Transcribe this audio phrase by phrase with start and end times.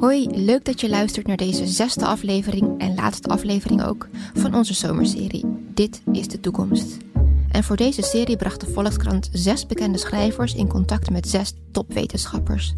[0.00, 4.74] Hoi, leuk dat je luistert naar deze zesde aflevering en laatste aflevering ook van onze
[4.74, 5.44] zomerserie
[5.74, 6.96] Dit is de toekomst.
[7.50, 12.74] En voor deze serie bracht de Volkskrant zes bekende schrijvers in contact met zes topwetenschappers.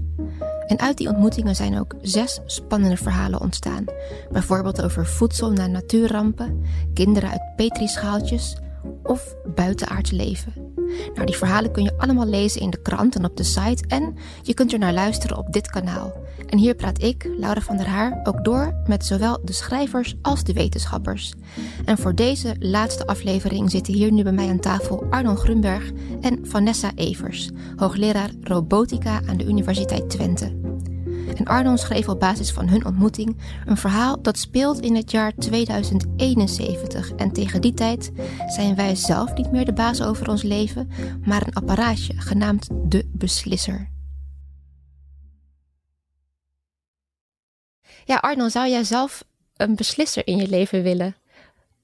[0.67, 3.85] En uit die ontmoetingen zijn ook zes spannende verhalen ontstaan.
[4.33, 6.63] Bijvoorbeeld over voedsel na natuurrampen,
[6.95, 8.57] kinderen uit petrischaaltjes
[9.03, 10.70] of buitenaards leven.
[11.15, 14.17] Nou, die verhalen kun je allemaal lezen in de krant en op de site en
[14.43, 16.13] je kunt er naar luisteren op dit kanaal.
[16.47, 20.45] En hier praat ik, Laura van der Haar, ook door met zowel de schrijvers als
[20.45, 21.35] de wetenschappers.
[21.85, 26.39] En voor deze laatste aflevering zitten hier nu bij mij aan tafel Arnon Grunberg en
[26.43, 30.60] Vanessa Evers, hoogleraar robotica aan de Universiteit Twente.
[31.35, 35.35] En Arnon schreef op basis van hun ontmoeting een verhaal dat speelt in het jaar
[35.35, 37.13] 2071.
[37.13, 38.11] En tegen die tijd
[38.47, 40.91] zijn wij zelf niet meer de baas over ons leven,
[41.25, 43.91] maar een apparaatje genaamd de beslisser.
[48.05, 49.25] Ja, Arnon, zou jij zelf
[49.57, 51.20] een beslisser in je leven willen?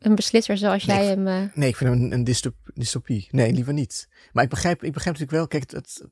[0.07, 1.27] Een beslisser zoals jij hem.
[1.27, 1.43] Uh...
[1.55, 3.29] Nee, ik vind hem een, een dystop, dystopie.
[3.31, 4.09] Nee, liever niet.
[4.33, 5.61] Maar ik begrijp, ik begrijp natuurlijk wel.
[5.61, 6.03] Kijk, het, het,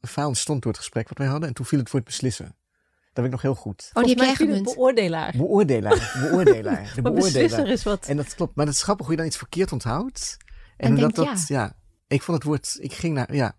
[0.00, 1.48] het verhaal ontstond door het gesprek wat wij hadden.
[1.48, 2.44] En toen viel het woord beslissen.
[2.44, 3.90] Dat weet ik nog heel goed.
[3.92, 5.34] Oh, die jij Beoordelaar.
[5.36, 6.12] Beoordelaar.
[6.30, 6.92] Beoordelaar.
[6.94, 7.66] De beoordelaar.
[7.66, 8.06] is wat.
[8.06, 8.56] En dat klopt.
[8.56, 10.36] Maar het is grappig hoe je dan iets verkeerd onthoudt.
[10.76, 11.60] En, en dat, dat, ja.
[11.60, 11.76] ja.
[12.08, 13.56] Ik vond het woord, ik ging naar, ja.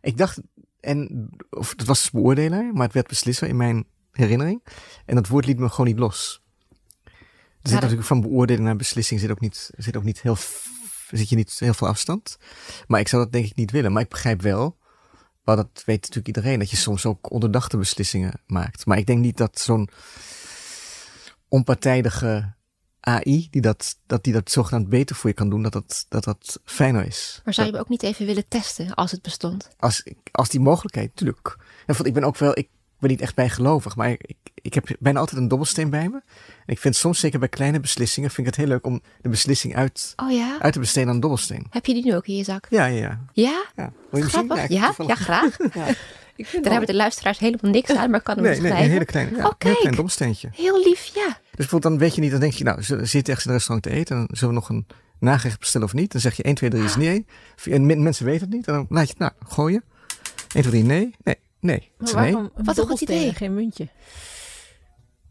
[0.00, 0.40] Ik dacht,
[0.80, 4.64] en, of het was beoordelaar, maar het werd beslisser in mijn herinnering.
[5.06, 6.42] En dat woord liet me gewoon niet los.
[7.68, 10.36] Er zit natuurlijk van beoordeling naar beslissing zit ook niet, zit ook niet heel,
[11.10, 12.38] zit je niet heel veel afstand.
[12.86, 13.92] Maar ik zou dat denk ik niet willen.
[13.92, 14.76] Maar ik begrijp wel,
[15.44, 18.86] maar dat weet natuurlijk iedereen, dat je soms ook onderdachte beslissingen maakt.
[18.86, 19.88] Maar ik denk niet dat zo'n
[21.48, 22.54] onpartijdige
[23.00, 26.24] AI, die dat, dat die dat zogenaamd beter voor je kan doen, dat dat, dat,
[26.24, 27.40] dat fijner is.
[27.44, 29.68] Maar zou je hem ook niet even willen testen als het bestond?
[29.78, 31.56] Als, als die mogelijkheid, natuurlijk.
[31.86, 35.18] En ik ben ook wel, ik ben niet echt bijgelovig, maar ik, ik heb bijna
[35.18, 36.20] altijd een dobbelsteen bij me.
[36.66, 39.28] En ik vind soms, zeker bij kleine beslissingen, vind ik het heel leuk om de
[39.28, 40.56] beslissing uit, oh ja?
[40.60, 41.66] uit te besteden aan een dobbelsteen.
[41.70, 42.66] Heb je die nu ook in je zak?
[42.70, 43.20] Ja, ja, ja.
[43.32, 43.64] Ja?
[43.76, 43.92] ja.
[44.10, 44.68] Wil je Grappig.
[44.68, 45.56] Ja, ja, graag.
[45.74, 45.86] ja.
[46.36, 48.78] Daar hebben de luisteraars helemaal niks aan, maar kan hem nee, beschrijven.
[48.78, 50.48] Nee, een hele kleine, ja, oh, heel klein dobbelsteentje.
[50.52, 51.26] Heel lief, ja.
[51.26, 53.82] Dus bijvoorbeeld dan weet je niet, dan denk je, nou, zit ergens in een restaurant
[53.82, 54.86] te eten, dan zullen we nog een
[55.18, 56.12] nagerecht bestellen of niet?
[56.12, 57.26] Dan zeg je 1, 2, 3 is nee.
[57.64, 59.84] En mensen weten het niet, en dan laat je het nou gooien.
[60.54, 61.36] 1, 2, 3, nee, nee.
[61.60, 61.90] Nee.
[61.98, 63.34] Maar waarom Wat een goed idee.
[63.34, 63.88] Geen muntje.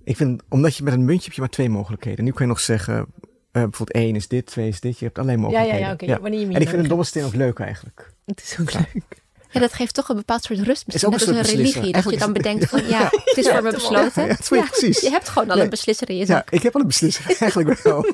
[0.03, 2.25] Ik vind, omdat je met een muntje heb je maar twee mogelijkheden.
[2.25, 3.03] Nu kun je nog zeggen, uh,
[3.51, 4.99] bijvoorbeeld één is dit, twee is dit.
[4.99, 5.79] Je hebt alleen mogelijkheden.
[5.79, 6.19] Ja, ja, ja.
[6.53, 8.13] En ik vind een dobbelsteen ook leuk eigenlijk.
[8.25, 9.25] Het is ook leuk.
[9.49, 10.85] Ja, dat geeft toch een bepaald soort rust.
[10.87, 11.91] Misschien net als een religie.
[11.91, 14.27] Dat je dan bedenkt van ja, het is voor me besloten.
[14.27, 15.01] Ja, ja, precies.
[15.01, 16.49] Je hebt gewoon al een beslisser in je zak.
[16.49, 17.25] Ja, ik heb al een beslisser.
[17.39, 18.05] Eigenlijk wel.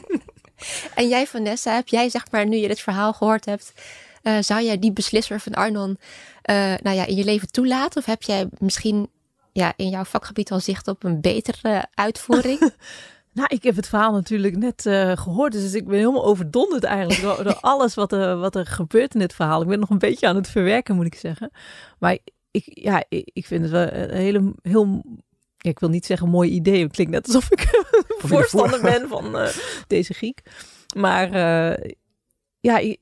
[0.96, 3.74] en jij Vanessa, heb jij zeg maar, nu je dit verhaal gehoord hebt,
[4.24, 5.90] uh, zou jij die beslisser van Arnon
[6.50, 8.00] uh, nou ja, in je leven toelaten?
[8.02, 9.10] Of heb jij misschien
[9.52, 12.60] ja, in jouw vakgebied al zicht op een betere uitvoering?
[13.36, 17.22] Nou, ik heb het verhaal natuurlijk net uh, gehoord, dus ik ben helemaal overdonderd eigenlijk
[17.22, 19.62] door, door alles wat er, wat er gebeurt in dit verhaal.
[19.62, 21.52] Ik ben nog een beetje aan het verwerken, moet ik zeggen.
[22.00, 22.18] Maar
[22.52, 25.02] ik, ja, ik vind het wel een hele, heel
[25.64, 26.84] ja, ik wil niet zeggen mooi idee.
[26.84, 27.70] Het klinkt net alsof ik
[28.32, 29.48] voorstander ben van uh,
[29.88, 30.42] deze Griek.
[30.96, 31.92] Maar uh,
[32.60, 32.96] ja,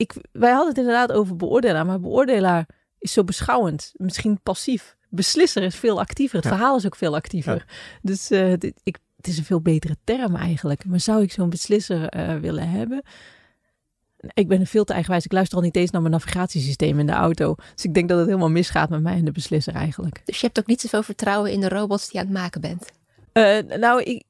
[0.00, 2.66] ik, wij hadden het inderdaad over beoordelaar, maar beoordelaar
[2.98, 4.96] is zo beschouwend, misschien passief.
[5.08, 6.38] Beslisser is veel actiever.
[6.38, 7.64] Het verhaal is ook veel actiever.
[8.02, 10.84] Dus uh, dit, ik, het is een veel betere term eigenlijk.
[10.84, 13.02] Maar zou ik zo'n beslisser uh, willen hebben?
[14.34, 15.24] Ik ben veel te eigenwijs.
[15.24, 17.54] Ik luister al niet eens naar mijn navigatiesysteem in de auto.
[17.74, 20.22] Dus ik denk dat het helemaal misgaat met mij en de beslisser eigenlijk.
[20.24, 22.60] Dus je hebt ook niet zoveel vertrouwen in de robots die je aan het maken
[22.60, 22.90] bent?
[23.32, 24.24] Uh, nou, ik,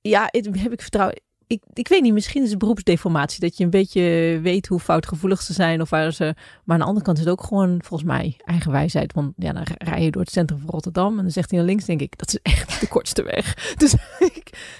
[0.00, 3.40] ja, heb ik vertrouwen ik, ik weet niet, misschien is het beroepsdeformatie.
[3.40, 6.34] Dat je een beetje weet hoe foutgevoelig ze zijn of waar ze.
[6.64, 9.12] Maar aan de andere kant is het ook gewoon volgens mij eigen wijsheid.
[9.12, 11.68] Want ja, dan rij je door het centrum van Rotterdam en dan zegt hij naar
[11.68, 13.54] links, denk ik, dat is echt de kortste weg.
[13.84, 13.94] Dus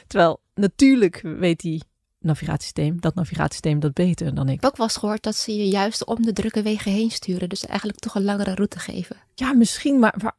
[0.07, 1.83] terwijl natuurlijk weet hij
[2.19, 4.55] navigatiesysteem, dat navigatiesysteem dat beter dan ik.
[4.55, 7.11] Ik heb ook wel eens gehoord dat ze je juist om de drukke wegen heen
[7.11, 7.49] sturen.
[7.49, 9.17] Dus eigenlijk toch een langere route geven.
[9.35, 10.35] Ja, misschien, maar, maar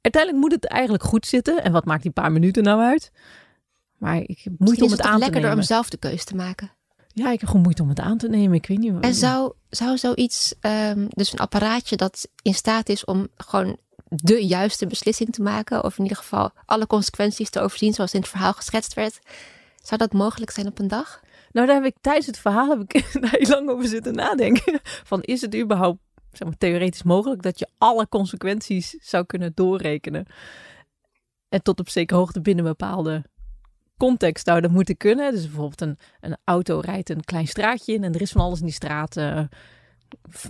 [0.00, 1.62] uiteindelijk moet het eigenlijk goed zitten.
[1.64, 3.10] En wat maakt die paar minuten nou uit?
[3.98, 5.20] Maar ik heb moeite om het, aan te nemen.
[5.20, 6.70] Lekkerder om zelf de keuze te maken.
[7.06, 8.56] Ja, ik heb gewoon moeite om het aan te nemen.
[8.56, 8.94] Ik weet niet.
[9.00, 13.78] En zou, zou zoiets, um, dus een apparaatje dat in staat is om gewoon
[14.08, 18.20] de juiste beslissing te maken, of in ieder geval alle consequenties te overzien, zoals in
[18.20, 19.18] het verhaal geschetst werd,
[19.82, 21.20] zou dat mogelijk zijn op een dag?
[21.52, 22.92] Nou, daar heb ik tijdens het verhaal heb ik
[23.30, 24.80] heel lang over zitten nadenken.
[24.82, 25.98] Van is het überhaupt
[26.32, 30.26] zeg maar, theoretisch mogelijk dat je alle consequenties zou kunnen doorrekenen?
[31.48, 33.24] En tot op zekere hoogte binnen bepaalde
[33.98, 35.32] context zou dat moeten kunnen.
[35.32, 38.58] Dus bijvoorbeeld een, een auto rijdt een klein straatje in en er is van alles
[38.58, 39.16] in die straat.
[39.16, 39.40] Uh,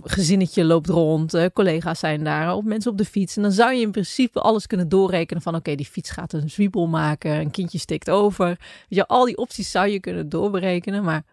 [0.03, 3.35] gezinnetje loopt rond, uh, collega's zijn daar, of mensen op de fiets.
[3.35, 6.49] En dan zou je in principe alles kunnen doorrekenen van oké, die fiets gaat een
[6.49, 8.47] zwiebel maken, een kindje stikt over.
[8.47, 8.57] Weet
[8.87, 11.23] je, al die opties zou je kunnen doorberekenen, maar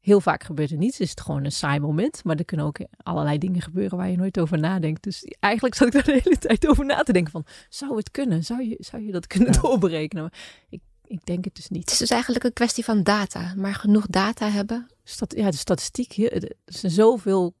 [0.00, 1.00] heel vaak gebeurt er niets.
[1.00, 4.16] Is het gewoon een saai moment, maar er kunnen ook allerlei dingen gebeuren waar je
[4.16, 5.02] nooit over nadenkt.
[5.02, 8.10] Dus eigenlijk zat ik daar de hele tijd over na te denken van, zou het
[8.10, 8.44] kunnen?
[8.44, 10.22] Zou je, zou je dat kunnen doorberekenen?
[10.22, 10.38] Maar
[10.68, 11.80] ik ik denk het dus niet.
[11.80, 14.86] Het is dus eigenlijk een kwestie van data, maar genoeg data hebben.
[15.04, 17.54] Stat ja, de statistiek, er zijn zoveel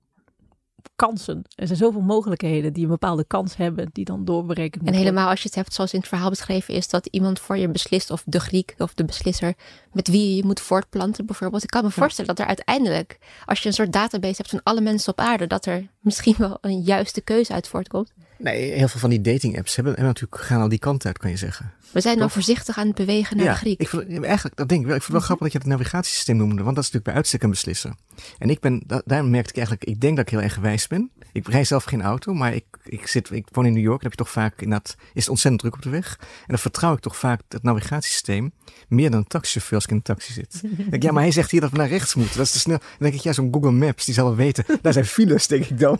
[0.96, 1.42] kansen.
[1.54, 5.40] Er zijn zoveel mogelijkheden die een bepaalde kans hebben, die dan doorberekend En helemaal als
[5.40, 8.22] je het hebt zoals in het verhaal beschreven is, dat iemand voor je beslist, of
[8.26, 9.54] de Griek of de beslisser,
[9.92, 11.62] met wie je je moet voortplanten bijvoorbeeld.
[11.62, 14.80] Ik kan me voorstellen dat er uiteindelijk, als je een soort database hebt van alle
[14.80, 18.12] mensen op aarde, dat er misschien wel een juiste keuze uit voortkomt.
[18.38, 21.18] Nee, heel veel van die dating apps hebben, hebben natuurlijk gaan al die kant uit,
[21.18, 21.72] kan je zeggen.
[21.92, 23.80] We zijn dan voorzichtig aan het bewegen naar ja, de Griek.
[23.80, 24.96] Ik vond, eigenlijk, dat denk ik wel.
[24.96, 27.14] Ik vond het wel grappig dat je het navigatiesysteem noemde, want dat is natuurlijk bij
[27.14, 27.94] uitstek een beslisser.
[28.38, 31.10] En ik ben, daar merkte ik eigenlijk, ik denk dat ik heel erg gewijs ben.
[31.32, 34.10] Ik rij zelf geen auto, maar ik, ik, zit, ik woon in New York, dan
[34.10, 36.16] heb je toch vaak, inderdaad, is het ontzettend druk op de weg.
[36.20, 38.52] En dan vertrouw ik toch vaak het navigatiesysteem
[38.88, 40.62] meer dan een taxichauffeur als ik in een taxi zit.
[40.90, 42.36] denk, ja, maar hij zegt hier dat we naar rechts moeten.
[42.36, 42.78] Dat is te snel.
[42.78, 44.64] Dan denk ik, ja, zo'n Google Maps, die zal wel weten.
[44.82, 45.98] Daar zijn files, denk ik dan.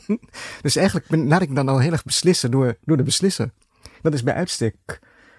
[0.63, 3.51] Dus eigenlijk ben, laat ik dan al heel erg beslissen door, door de beslisser.
[4.03, 4.75] Dat is bij uitstek.
[4.87, 4.99] En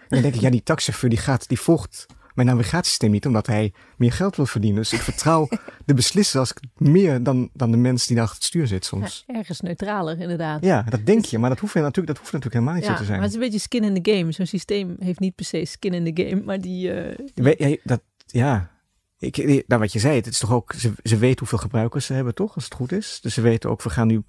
[0.10, 2.06] dan denk ik, ja, die taxichauffeur die gaat, die volgt
[2.44, 4.82] mijn navigatiesysteem niet, omdat hij meer geld wil verdienen.
[4.82, 5.48] Dus ik vertrouw
[5.86, 9.24] de beslisser als ik meer dan, dan de mens die achter het stuur zit soms.
[9.28, 10.64] Ja, ergens neutraler, inderdaad.
[10.64, 13.06] Ja, dat denk je, maar dat hoeft natuurlijk, dat hoeft natuurlijk helemaal niet zo te
[13.06, 13.20] zijn.
[13.20, 14.32] Maar het is een beetje skin in the game.
[14.32, 16.94] Zo'n systeem heeft niet per se skin in the game, maar die...
[17.36, 18.72] Uh, ja, dat, ja,
[19.20, 19.38] ik,
[19.68, 22.36] nou, wat je zei, het is toch ook, ze, ze weten hoeveel gebruikers ze hebben,
[22.36, 22.56] toch?
[22.56, 23.20] Als het goed is.
[23.22, 24.24] Dus ze weten ook, we gaan nu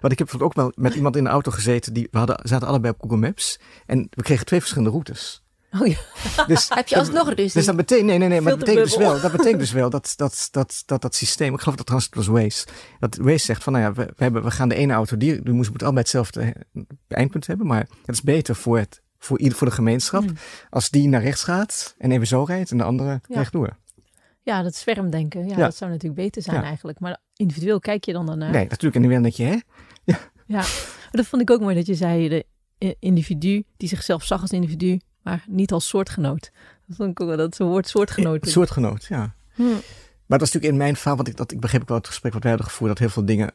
[0.00, 1.92] want ik heb ook wel met iemand in de auto gezeten.
[1.92, 3.58] Die, we hadden, zaten allebei op Google Maps.
[3.86, 5.45] En we kregen twee verschillende routes.
[5.80, 5.96] Oh ja.
[6.46, 7.52] Dus, heb je alsnog ruzie?
[7.52, 9.90] Dus dat betekent, nee, nee, nee, maar dat betekent dus wel, dat betekent dus wel
[9.90, 12.66] dat dat, dat, dat, dat systeem, ik geloof dat trouwens het was Waze,
[12.98, 15.42] dat Waze zegt van, nou ja, we, we, hebben, we gaan de ene auto, die,
[15.42, 16.54] die moet allebei hetzelfde
[17.08, 20.36] eindpunt hebben, maar het is beter voor, het, voor, ieder, voor de gemeenschap hmm.
[20.70, 23.36] als die naar rechts gaat en even zo rijdt en de andere ja.
[23.36, 23.76] rechtdoor.
[24.42, 28.12] Ja, dat zwermdenken, ja, ja, dat zou natuurlijk beter zijn eigenlijk, maar individueel kijk je
[28.12, 28.50] dan daarnaar.
[28.50, 29.58] Nee, natuurlijk, en nu weer dat je, hè?
[30.04, 30.18] Ja.
[30.46, 30.56] ja,
[31.06, 32.44] maar dat vond ik ook mooi dat je zei, de
[32.98, 36.52] individu die zichzelf zag als individu, maar niet als soortgenoot.
[36.86, 38.48] Dat wel, dat woord soortgenoot.
[38.48, 39.34] Soortgenoot, ja.
[39.54, 39.62] Hm.
[40.26, 42.06] Maar dat is natuurlijk in mijn verhaal, want ik, dat, ik begreep ook wel het
[42.06, 43.54] gesprek wat wij hadden gevoerd, dat heel veel dingen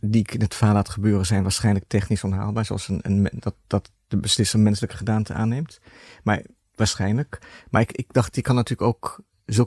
[0.00, 3.54] die ik in het verhaal laat gebeuren zijn waarschijnlijk technisch onhaalbaar, zoals een, een, dat,
[3.66, 5.80] dat de beslisser menselijke gedaante aanneemt.
[6.22, 6.42] Maar
[6.74, 7.38] waarschijnlijk.
[7.70, 9.20] Maar ik, ik dacht, die kan natuurlijk ook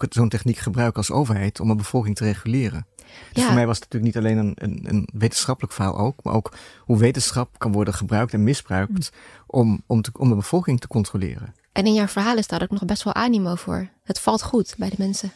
[0.09, 2.85] zo'n techniek gebruiken als overheid om een bevolking te reguleren.
[3.33, 6.33] Dus voor mij was het natuurlijk niet alleen een, een, een, wetenschappelijk verhaal ook, maar
[6.33, 9.19] ook hoe wetenschap kan worden gebruikt en misbruikt mm.
[9.47, 11.55] om, om, te, om de bevolking te controleren.
[11.71, 13.89] En in jouw verhaal is daar ook nog best wel animo voor.
[14.03, 15.31] Het valt goed bij de mensen.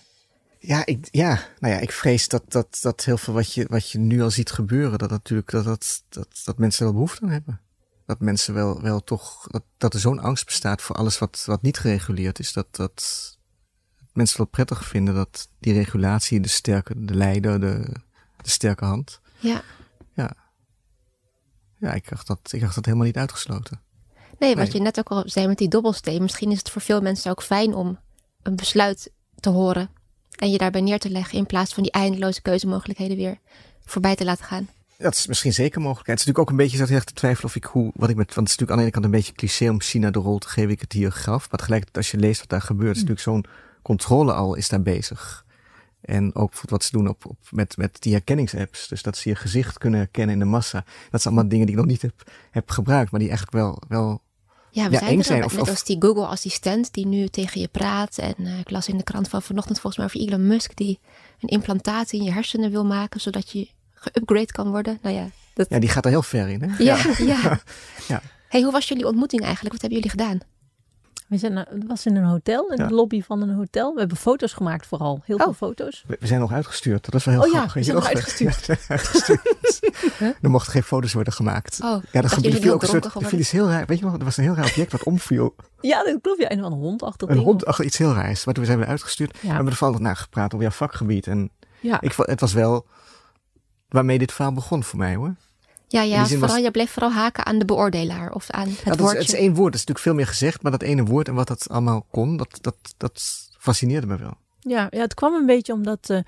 [0.60, 3.90] Ja, ik, ja, nou ja, ik vrees dat, dat, dat heel veel wat je, wat
[3.90, 7.30] je nu al ziet gebeuren, dat natuurlijk dat, dat, dat, dat mensen wel behoefte aan
[7.30, 7.62] hebben.
[8.06, 11.62] Dat mensen wel, wel toch, dat, dat er zo'n angst bestaat voor alles wat, wat
[11.62, 13.38] niet gereguleerd is, dat, dat,
[14.20, 17.96] mensen wel prettig vinden dat die regulatie, de sterke, de leider, de,
[18.42, 19.20] de sterke hand.
[19.40, 19.62] Ja.
[20.14, 20.34] Ja.
[21.78, 23.82] Ja, ik dacht dat, ik dacht dat helemaal niet uitgesloten.
[24.40, 26.22] Nee, wat je net ook al zei met die dobbelsteen.
[26.22, 28.00] Misschien is het voor veel mensen ook fijn om
[28.44, 29.90] een besluit te horen.
[30.36, 33.38] En je daarbij neer te leggen in plaats van die eindeloze keuzemogelijkheden weer
[33.86, 34.70] voorbij te laten gaan.
[34.98, 36.08] Dat is misschien zeker mogelijk.
[36.08, 38.34] Het is natuurlijk ook een beetje zo te twijfelen of ik hoe, wat ik met,
[38.36, 40.38] want het is natuurlijk aan de ene kant een beetje cliché om China de rol
[40.38, 41.50] te geven, ik het hier gaf.
[41.50, 43.10] Maar tegelijkertijd als je leest wat daar gebeurt, is mm.
[43.10, 43.54] natuurlijk zo'n
[43.90, 45.46] controle al is daar bezig.
[46.02, 48.88] En ook wat ze doen op, op, met, met die herkenningsapps.
[48.88, 50.86] Dus dat ze je gezicht kunnen herkennen in de massa.
[51.10, 53.82] Dat zijn allemaal dingen die ik nog niet heb, heb gebruikt, maar die eigenlijk wel,
[53.88, 54.22] wel
[54.72, 55.44] ja, we ja, zijn er zijn.
[55.44, 58.18] Of, net als die Google-assistent die nu tegen je praat.
[58.18, 60.76] En uh, ik las in de krant van vanochtend volgens mij over Elon Musk...
[60.76, 61.00] die
[61.40, 63.22] een implantaat in je hersenen wil maken...
[63.22, 65.00] zodat je geupgrade kan worden.
[65.02, 65.70] Nou ja, dat...
[65.70, 66.84] ja, die gaat er heel ver in, hè?
[66.84, 67.62] Ja, ja.
[68.08, 68.22] ja.
[68.50, 69.74] Hey, hoe was jullie ontmoeting eigenlijk?
[69.74, 70.40] Wat hebben jullie gedaan?
[71.30, 73.94] We zijn, het was in een hotel, in de lobby van een hotel.
[73.94, 75.56] We hebben foto's gemaakt vooral, heel veel oh.
[75.56, 76.04] foto's.
[76.08, 77.74] We, zijn nog uitgestuurd, dat is wel heel oh, grappig.
[77.74, 78.70] Ja, we zijn nog uitgestuurd.
[78.88, 79.80] uitgestuurd.
[80.42, 81.80] er mochten geen foto's worden gemaakt.
[81.84, 83.86] Oh, ja, dat viel ook een soort, viel iets heel raar.
[83.86, 85.56] Weet je nog, er was een heel raar object wat omviel.
[85.82, 86.42] ja, dat klopt.
[86.42, 88.46] Ja, een, een hond achter Een hond achter iets heel raars.
[88.46, 89.34] Maar toen zijn we uitgestuurd.
[89.34, 89.40] Ja.
[89.42, 91.28] We hebben er vooral naar gepraat over jouw vakgebied.
[91.28, 92.02] En ja.
[92.02, 92.86] ik, het was wel
[93.90, 95.36] waarmee dit verhaal begon voor mij hoor.
[95.92, 99.18] Ja, ja vooral, je bleef vooral haken aan de beoordelaar of aan het ja, woordje.
[99.18, 101.28] Is, het is één woord, er is natuurlijk veel meer gezegd, maar dat ene woord
[101.28, 104.34] en wat dat allemaal kon, dat, dat, dat fascineerde me wel.
[104.60, 106.20] Ja, ja het kwam een beetje omdat, uh,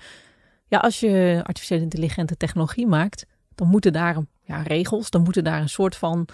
[0.66, 5.60] ja, als je artificiële intelligente technologie maakt, dan moeten daar ja, regels, dan moeten daar
[5.60, 6.28] een soort van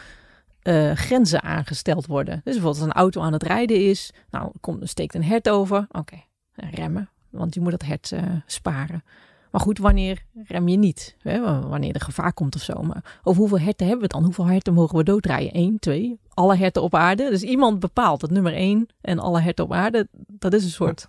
[0.63, 2.35] uh, grenzen aangesteld worden.
[2.35, 5.87] Dus bijvoorbeeld als een auto aan het rijden is, nou, komt, steekt een hert over,
[5.91, 9.05] oké, remmen, want je moet dat hert uh, sparen.
[9.51, 11.17] Maar goed, wanneer rem je niet?
[11.23, 11.41] Hè?
[11.69, 12.83] Wanneer er gevaar komt of zo.
[12.83, 14.25] Maar over hoeveel herten hebben we het dan?
[14.25, 15.57] Hoeveel herten mogen we dooddraaien?
[15.57, 16.19] Eén, twee?
[16.35, 17.31] Alle herten op aarde?
[17.31, 20.09] Dus iemand bepaalt het nummer één en alle herten op aarde.
[20.27, 21.09] Dat is een soort...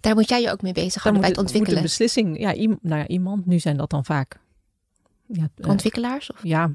[0.00, 1.80] Daar moet jij je ook mee bezighouden bij het ontwikkelen.
[1.80, 3.46] Moet een beslissing, ja, nou ja, iemand.
[3.46, 4.40] Nu zijn dat dan vaak...
[5.26, 6.32] Ja, eh, Ontwikkelaars?
[6.32, 6.42] Of?
[6.42, 6.70] Ja,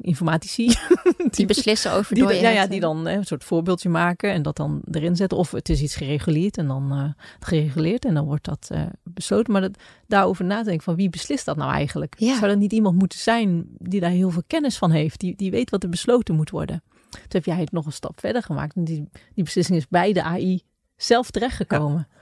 [0.00, 0.74] informatici.
[1.30, 4.82] Die beslissen over die, ja, ja, die dan een soort voorbeeldje maken en dat dan
[4.90, 5.38] erin zetten.
[5.38, 9.52] Of het is iets gereguleerd en dan uh, gereguleerd en dan wordt dat uh, besloten.
[9.52, 12.14] Maar dat, daarover nadenken van wie beslist dat nou eigenlijk?
[12.18, 12.34] Ja.
[12.34, 15.20] Zou dat niet iemand moeten zijn die daar heel veel kennis van heeft?
[15.20, 16.82] Die, die weet wat er besloten moet worden?
[17.10, 18.76] Toen heb jij het nog een stap verder gemaakt.
[18.76, 20.62] En die, die beslissing is bij de AI
[20.96, 22.08] zelf terechtgekomen.
[22.10, 22.20] Ja.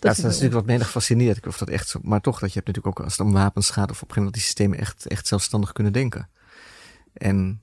[0.00, 1.46] Dat, is, natuurlijk wat minder gefascineerd.
[1.46, 3.70] Of dat echt zo, maar toch, dat je hebt natuurlijk ook als het om wapens
[3.70, 6.28] gaat of op een dat die systemen echt, echt zelfstandig kunnen denken.
[7.12, 7.62] En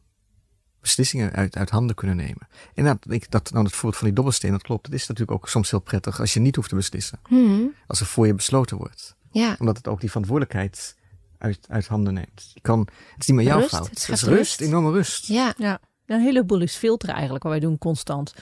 [0.82, 2.48] beslissingen uit, uit handen kunnen nemen.
[2.74, 4.86] En dat, ik, dat nou het voorbeeld van die dobbelsteen, dat klopt.
[4.86, 7.20] Het is natuurlijk ook soms heel prettig als je niet hoeft te beslissen.
[7.28, 7.74] Hmm.
[7.88, 9.16] Als er voor je besloten wordt.
[9.32, 9.56] Ja.
[9.60, 10.96] Omdat het ook die verantwoordelijkheid
[11.38, 12.52] uit, uit handen neemt.
[12.54, 13.90] Je kan, het is niet meer jouw rust, fout.
[13.90, 15.28] Het is rust, rust, enorme rust.
[15.28, 15.54] Ja.
[15.58, 15.80] ja.
[16.06, 18.34] Een heleboel is filteren eigenlijk, wat wij doen constant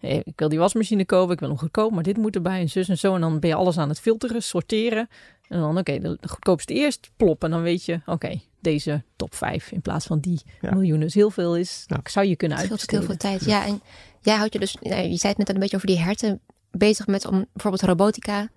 [0.00, 2.88] ik wil die wasmachine kopen, ik wil hem goedkoop, maar dit moet erbij en zus
[2.88, 3.14] en zo.
[3.14, 5.08] En dan ben je alles aan het filteren, sorteren.
[5.48, 7.44] En dan, oké, de, goedkoopste eerst, plop.
[7.44, 11.00] En dan weet je, oké, deze top 5 in plaats van die miljoenen.
[11.00, 12.00] Dus heel veel is, ja.
[12.04, 13.04] zou je kunnen uitstellen.
[13.04, 13.44] heel veel tijd.
[13.44, 13.80] Ja, en
[14.20, 16.40] jij houdt je dus, je zei het net al een beetje over die herten,
[16.70, 18.48] bezig met om bijvoorbeeld robotica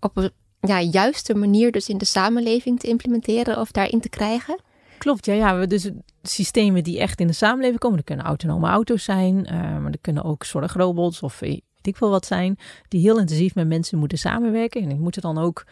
[0.00, 0.30] op een
[0.60, 4.60] ja, juiste manier dus in de samenleving te implementeren of daarin te krijgen.
[4.98, 5.66] Klopt, ja, ja.
[5.66, 5.90] Dus
[6.22, 7.96] systemen die echt in de samenleving komen.
[7.96, 12.10] Dat kunnen autonome auto's zijn, uh, maar er kunnen ook zorgrobots of weet ik veel
[12.10, 12.58] wat zijn.
[12.88, 14.82] Die heel intensief met mensen moeten samenwerken.
[14.82, 15.64] En die moeten dan ook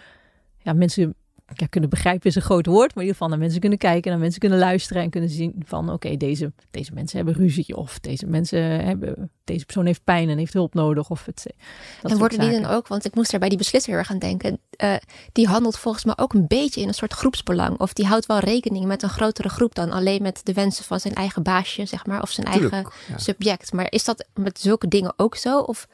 [0.58, 1.14] ja, mensen
[1.54, 4.10] ja, kunnen begrijpen is een groot woord, maar in ieder geval naar mensen kunnen kijken,
[4.10, 7.98] naar mensen kunnen luisteren en kunnen zien van oké, deze, deze mensen hebben ruzie of
[8.00, 11.10] deze mensen hebben, deze persoon heeft pijn en heeft hulp nodig.
[11.10, 11.54] Of het,
[12.02, 14.10] dat en worden die dan ook, want ik moest er bij die beslisser heel erg
[14.10, 14.94] aan denken, uh,
[15.32, 17.78] die handelt volgens mij ook een beetje in een soort groepsbelang.
[17.78, 21.00] Of die houdt wel rekening met een grotere groep dan alleen met de wensen van
[21.00, 22.86] zijn eigen baasje, zeg maar, of zijn eigen
[23.16, 23.72] subject.
[23.72, 25.58] Maar is dat met zulke dingen ook zo?
[25.58, 25.88] Of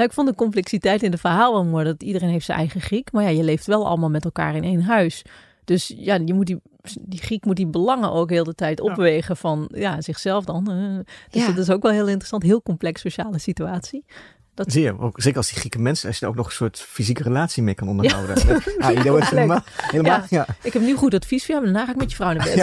[0.00, 1.84] nou, ik vond de complexiteit in het verhaal wel mooi.
[1.84, 3.12] Dat iedereen heeft zijn eigen Griek.
[3.12, 5.24] Maar ja, je leeft wel allemaal met elkaar in één huis.
[5.64, 6.60] Dus ja, je moet die,
[7.00, 10.70] die Griek moet die belangen ook heel de tijd opwegen van ja, zichzelf dan.
[10.70, 10.98] Uh,
[11.30, 12.42] dus dat is ook wel heel interessant.
[12.42, 14.04] Heel complex sociale situatie.
[14.54, 14.72] Dat...
[14.72, 17.22] Zie je, ook, zeker als die Grieke mensen, als je ook nog een soort fysieke
[17.22, 18.36] relatie mee kan onderhouden.
[18.46, 20.46] Ja, ah, helemaal, helemaal ja.
[20.62, 22.44] Ik heb nu goed advies voor jou, maar daarna ga ik met je vrouw naar
[22.44, 22.54] bed.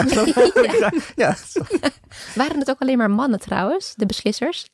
[1.15, 1.25] Ja.
[1.25, 1.35] ja.
[2.35, 4.67] Waren het ook alleen maar mannen trouwens, de beslissers?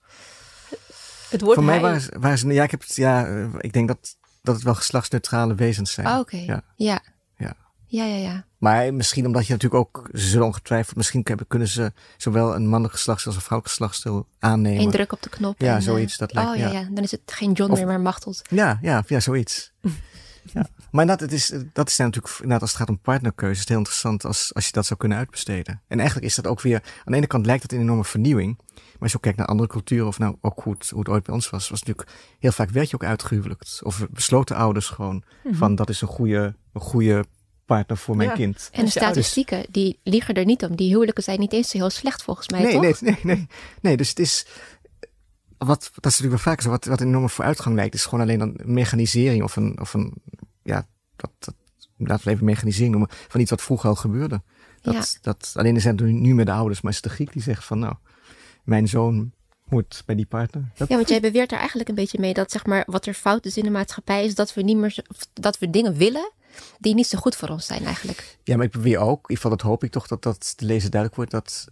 [1.33, 3.73] Het woord Voor mij waren ze, waren ze, ja, ik heb het, ja, eh, ik
[3.73, 6.07] denk dat, dat het wel geslachtsneutrale wezens zijn.
[6.07, 6.37] Oh, oké.
[6.37, 6.61] Ja.
[6.75, 7.01] ja.
[7.37, 7.55] Ja.
[7.87, 8.45] Ja, ja, ja.
[8.57, 12.93] Maar misschien omdat je natuurlijk ook, ze zullen ongetwijfeld, misschien kunnen ze zowel een mannelijk
[12.93, 14.81] geslacht als een vrouwelijk geslachtsdeel aannemen.
[14.81, 15.61] Eén druk op de knop.
[15.61, 16.17] Ja, zoiets.
[16.17, 18.41] Dat lijkt, oh ja, ja, dan is het geen John meer, maar Machteld.
[18.49, 19.71] Ja, ja, ja, zoiets.
[20.53, 20.67] ja.
[20.91, 23.69] Maar dat, het is, dat is natuurlijk, inderdaad, als het gaat om partnerkeuze, is het
[23.69, 25.81] heel interessant als, als je dat zou kunnen uitbesteden.
[25.87, 28.59] En eigenlijk is dat ook weer, aan de ene kant lijkt het een enorme vernieuwing.
[29.03, 31.09] Maar als je ook kijkt naar andere culturen, of nou ook hoe het, hoe het
[31.09, 33.79] ooit bij ons was, was natuurlijk heel vaak werd je ook uitgehuwelijkt.
[33.83, 35.55] Of besloten ouders gewoon mhm.
[35.55, 37.25] van dat is een goede, een goede
[37.65, 38.69] partner voor mijn kind.
[38.71, 40.75] En de statistieken, die liegen er niet om.
[40.75, 42.81] Die huwelijken zijn niet eens zo heel slecht volgens mij, nee, toch?
[42.81, 43.47] Nee, nee, nee.
[43.81, 44.47] Nee, dus het is...
[45.57, 46.69] Wat, dat is natuurlijk wel vaak zo.
[46.69, 50.13] Wat, wat een enorme vooruitgang lijkt, is gewoon alleen een mechanisering of een, of een
[50.63, 51.55] ja, dat, dat,
[51.97, 54.41] laten we even mechanisering noemen, van iets wat vroeger al gebeurde.
[54.81, 55.19] Dat, ja.
[55.21, 57.79] dat, alleen zijn het nu met de ouders, maar is de Griek die zegt van
[57.79, 57.95] nou,
[58.63, 59.31] mijn zoon
[59.63, 60.71] moet bij die partner.
[60.75, 63.45] Ja, want jij beweert er eigenlijk een beetje mee dat zeg maar wat er fout
[63.45, 65.03] is in de maatschappij is dat we niet meer
[65.33, 66.31] dat we dingen willen
[66.79, 68.37] die niet zo goed voor ons zijn eigenlijk.
[68.43, 70.65] Ja, maar ik beweer ook, in ieder geval dat hoop ik toch dat dat de
[70.65, 71.67] lezer duidelijk wordt dat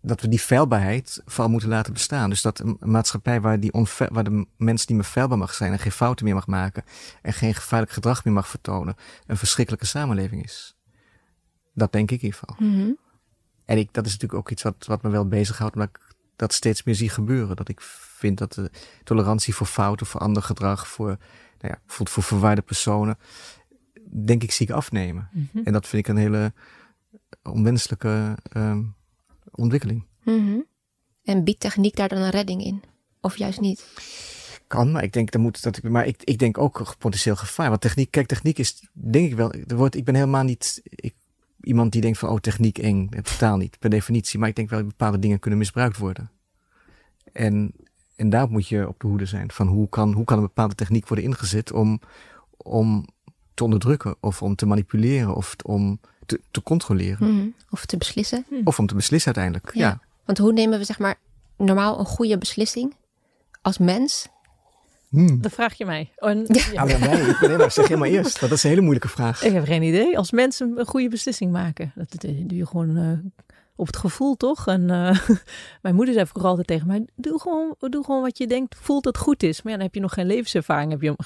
[0.00, 2.30] dat we die feilbaarheid vooral moeten laten bestaan.
[2.30, 3.70] Dus dat een maatschappij waar, die
[4.10, 6.84] waar de mens niet meer feilbaar mag zijn en geen fouten meer mag maken
[7.22, 8.96] en geen gevaarlijk gedrag meer mag vertonen,
[9.26, 10.76] een verschrikkelijke samenleving is.
[11.74, 12.68] Dat denk ik in ieder geval.
[12.68, 12.90] Mhm.
[13.66, 16.52] En ik, dat is natuurlijk ook iets wat, wat me wel bezighoudt, omdat ik dat
[16.52, 17.56] steeds meer zie gebeuren.
[17.56, 18.70] Dat ik vind dat de
[19.04, 21.18] tolerantie voor fouten, voor ander gedrag, voor, nou
[21.58, 23.18] ja, bijvoorbeeld voor verwaarde personen,
[24.10, 25.28] denk ik zie ik afnemen.
[25.32, 25.64] Mhm.
[25.64, 26.52] En dat vind ik een hele
[27.42, 28.94] onwenselijke um,
[29.50, 30.06] ontwikkeling.
[30.24, 30.58] Mhm.
[31.22, 32.82] En biedt techniek daar dan een redding in?
[33.20, 33.86] Of juist niet?
[34.66, 37.68] Kan, maar ik denk dat moet dat ik, maar ik, ik denk ook potentieel gevaar.
[37.68, 41.14] Want techniek, kijk, techniek is, denk ik wel, er wordt, ik ben helemaal niet ik,
[41.66, 43.08] iemand die denkt van, oh, techniek eng.
[43.08, 44.38] Totaal niet, per definitie.
[44.38, 46.30] Maar ik denk wel dat bepaalde dingen kunnen misbruikt worden.
[47.32, 47.72] En,
[48.16, 49.50] en daar moet je op de hoede zijn.
[49.50, 52.00] Van hoe kan, hoe kan een bepaalde techniek worden ingezet om,
[52.56, 53.06] om
[53.54, 57.34] te onderdrukken of om te manipuleren of om te, te controleren.
[57.34, 57.48] Mhm.
[57.70, 58.44] Of te beslissen.
[58.48, 58.60] Mhm.
[58.64, 60.00] Of om te beslissen uiteindelijk, ja.
[60.24, 61.18] Want hoe nemen we zeg maar
[61.56, 62.94] normaal een goede beslissing
[63.62, 64.28] als mens?
[65.16, 65.40] Hmm.
[65.40, 66.12] Dat vraag je mij.
[66.16, 66.62] En, ja.
[66.72, 66.80] ja.
[66.82, 67.20] Ah, mij.
[67.20, 68.40] Ik ben helemaal, zeg je maar eerst.
[68.40, 69.42] Dat is een hele moeilijke vraag.
[69.42, 70.18] Ik heb geen idee.
[70.18, 73.18] Als mensen een goede beslissing maken, dat, doe je gewoon uh,
[73.76, 74.66] op het gevoel, toch?
[74.66, 75.18] En uh,
[75.82, 79.04] mijn moeder zei vroeger altijd tegen mij: doe gewoon, doe gewoon wat je denkt, voelt
[79.04, 79.62] dat goed is.
[79.62, 80.90] Maar ja, dan heb je nog geen levenservaring.
[80.90, 81.16] Heb je,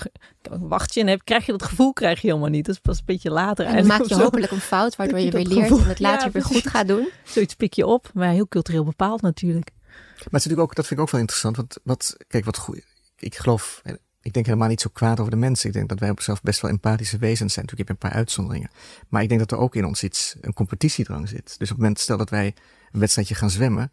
[0.61, 2.66] wacht je en heb, krijg je dat gevoel krijg je helemaal niet.
[2.66, 3.66] Dat is pas een beetje later.
[3.66, 6.44] En dan maak je hopelijk een fout, waardoor je, weer leert en het later weer
[6.44, 7.09] goed gaat doen.
[7.25, 9.70] Zoiets pik je op, maar heel cultureel bepaald natuurlijk.
[10.20, 11.56] Maar het is natuurlijk ook, dat vind ik ook wel interessant.
[11.56, 12.89] Want wat, kijk, wat goed.
[13.20, 13.82] Ik geloof,
[14.22, 15.68] ik denk helemaal niet zo kwaad over de mensen.
[15.68, 17.64] Ik denk dat wij op zichzelf best wel empathische wezens zijn.
[17.64, 18.70] Natuurlijk heb je een paar uitzonderingen.
[19.08, 21.44] Maar ik denk dat er ook in ons iets, een competitiedrang zit.
[21.44, 22.54] Dus op het moment, stel dat wij
[22.92, 23.92] een wedstrijdje gaan zwemmen.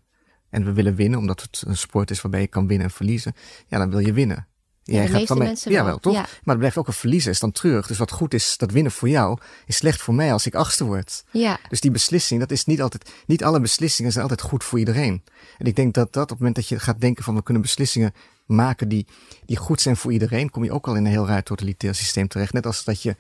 [0.50, 3.34] En we willen winnen, omdat het een sport is waarbij je kan winnen en verliezen.
[3.68, 4.48] Ja, dan wil je winnen.
[4.90, 6.14] Ja, gaat van mij, ja, wel, toch?
[6.14, 7.88] Maar het blijft ook een verliezen, is dan terug.
[7.88, 10.84] Dus wat goed is, dat winnen voor jou, is slecht voor mij als ik achtste
[10.84, 11.24] word.
[11.32, 11.60] Ja.
[11.70, 15.24] Dus die beslissing, dat is niet altijd, niet alle beslissingen zijn altijd goed voor iedereen.
[15.58, 17.62] En ik denk dat dat op het moment dat je gaat denken van we kunnen
[17.62, 18.14] beslissingen
[18.46, 19.08] maken die,
[19.46, 22.28] die goed zijn voor iedereen, kom je ook al in een heel raar totalitair systeem
[22.28, 22.54] terecht.
[22.54, 23.16] Net als dat je,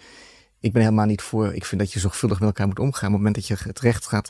[0.60, 3.08] ik ben helemaal niet voor, ik vind dat je zorgvuldig met elkaar moet omgaan.
[3.08, 4.30] Op het moment dat je het recht gaat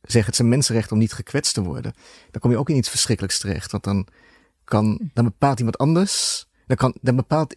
[0.00, 1.94] zeggen, het is een mensenrecht om niet gekwetst te worden,
[2.30, 3.70] dan kom je ook in iets verschrikkelijks terecht.
[3.70, 4.06] Want dan,
[4.64, 7.52] kan, dan bepaalt iemand anders dan, kan, dan bepaalt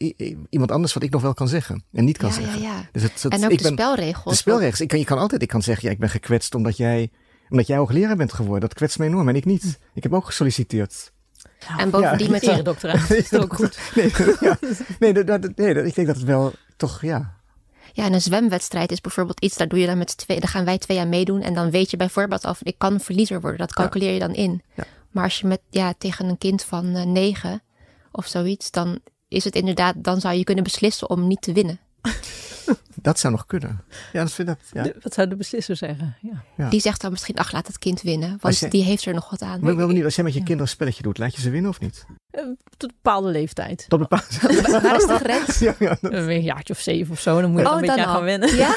[0.49, 2.61] iemand anders wat ik nog wel kan zeggen en niet kan ja, zeggen.
[2.61, 2.89] Ja, ja.
[2.91, 4.33] Dus het, en ook ik de ben, spelregels.
[4.33, 4.81] De spelregels.
[4.81, 7.11] Ik kan, je kan altijd, ik kan zeggen, ja, ik ben gekwetst omdat jij,
[7.49, 8.61] omdat jij hoogleraar bent geworden.
[8.61, 9.79] Dat kwetst mij enorm en ik niet.
[9.93, 11.11] Ik heb ook gesolliciteerd.
[11.77, 13.79] en bovendien met de doctoraat is het ook goed.
[13.95, 14.57] Nee, ja,
[14.99, 17.41] nee, dat, nee, ik denk dat het wel toch, ja.
[17.91, 20.65] Ja, en een zwemwedstrijd is bijvoorbeeld iets, daar doe je dan met twee, daar gaan
[20.65, 21.41] wij twee aan meedoen.
[21.41, 23.59] En dan weet je bijvoorbeeld af, ik kan verliezer worden.
[23.59, 24.61] Dat calculeer je dan in.
[24.75, 24.83] Ja.
[25.11, 27.61] Maar als je met, ja, tegen een kind van uh, negen
[28.13, 31.79] of zoiets, dan is het inderdaad, dan zou je kunnen beslissen om niet te winnen.
[33.01, 33.83] Dat zou nog kunnen.
[34.13, 34.57] Ja, dat vind ik.
[34.71, 34.91] Ja.
[35.01, 36.17] wat zou de beslisser zeggen?
[36.57, 36.69] Ja.
[36.69, 38.37] Die zegt dan misschien, ach, laat het kind winnen.
[38.41, 39.59] Want die heeft er nog wat aan.
[39.59, 41.49] Maar ik wil niet, als jij met je kinderen een spelletje doet, laat je ze
[41.49, 42.05] winnen of niet?
[42.31, 42.41] Uh,
[42.77, 43.85] tot een bepaalde leeftijd.
[43.87, 45.59] Tot een bepaalde Waar is de grens?
[45.67, 46.13] Ja, ja, dat...
[46.13, 48.55] Een jaartje of zeven of zo, dan moet je oh, een beetje gaan wennen.
[48.55, 48.75] Ja?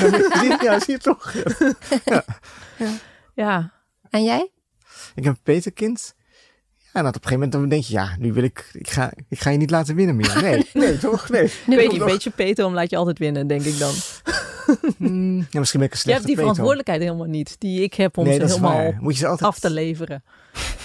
[0.63, 1.35] ja, zie je toch.
[2.05, 2.25] Ja.
[3.35, 3.73] ja.
[4.11, 4.51] En jij?
[5.15, 6.15] Ik heb een peterkind.
[6.97, 9.13] En dat op een gegeven moment dan denk je, ja, nu wil ik, ik ga,
[9.29, 10.39] ik ga je niet laten winnen meer.
[10.43, 11.29] Nee, nee, toch?
[11.29, 11.53] Nee.
[11.67, 13.95] Nu weet je, een beetje peter om laat je altijd winnen, denk ik dan.
[14.97, 18.19] Hmm, ja, misschien ben ik een Je hebt die verantwoordelijkheid helemaal niet, die ik heb
[18.19, 19.49] om ze helemaal Moet je ze altijd...
[19.49, 20.25] af te leveren.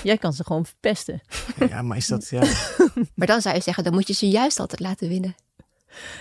[0.03, 1.21] Jij kan ze gewoon verpesten.
[1.69, 2.41] Ja, maar is dat, ja.
[3.15, 5.35] maar dan zou je zeggen, dan moet je ze juist altijd laten winnen.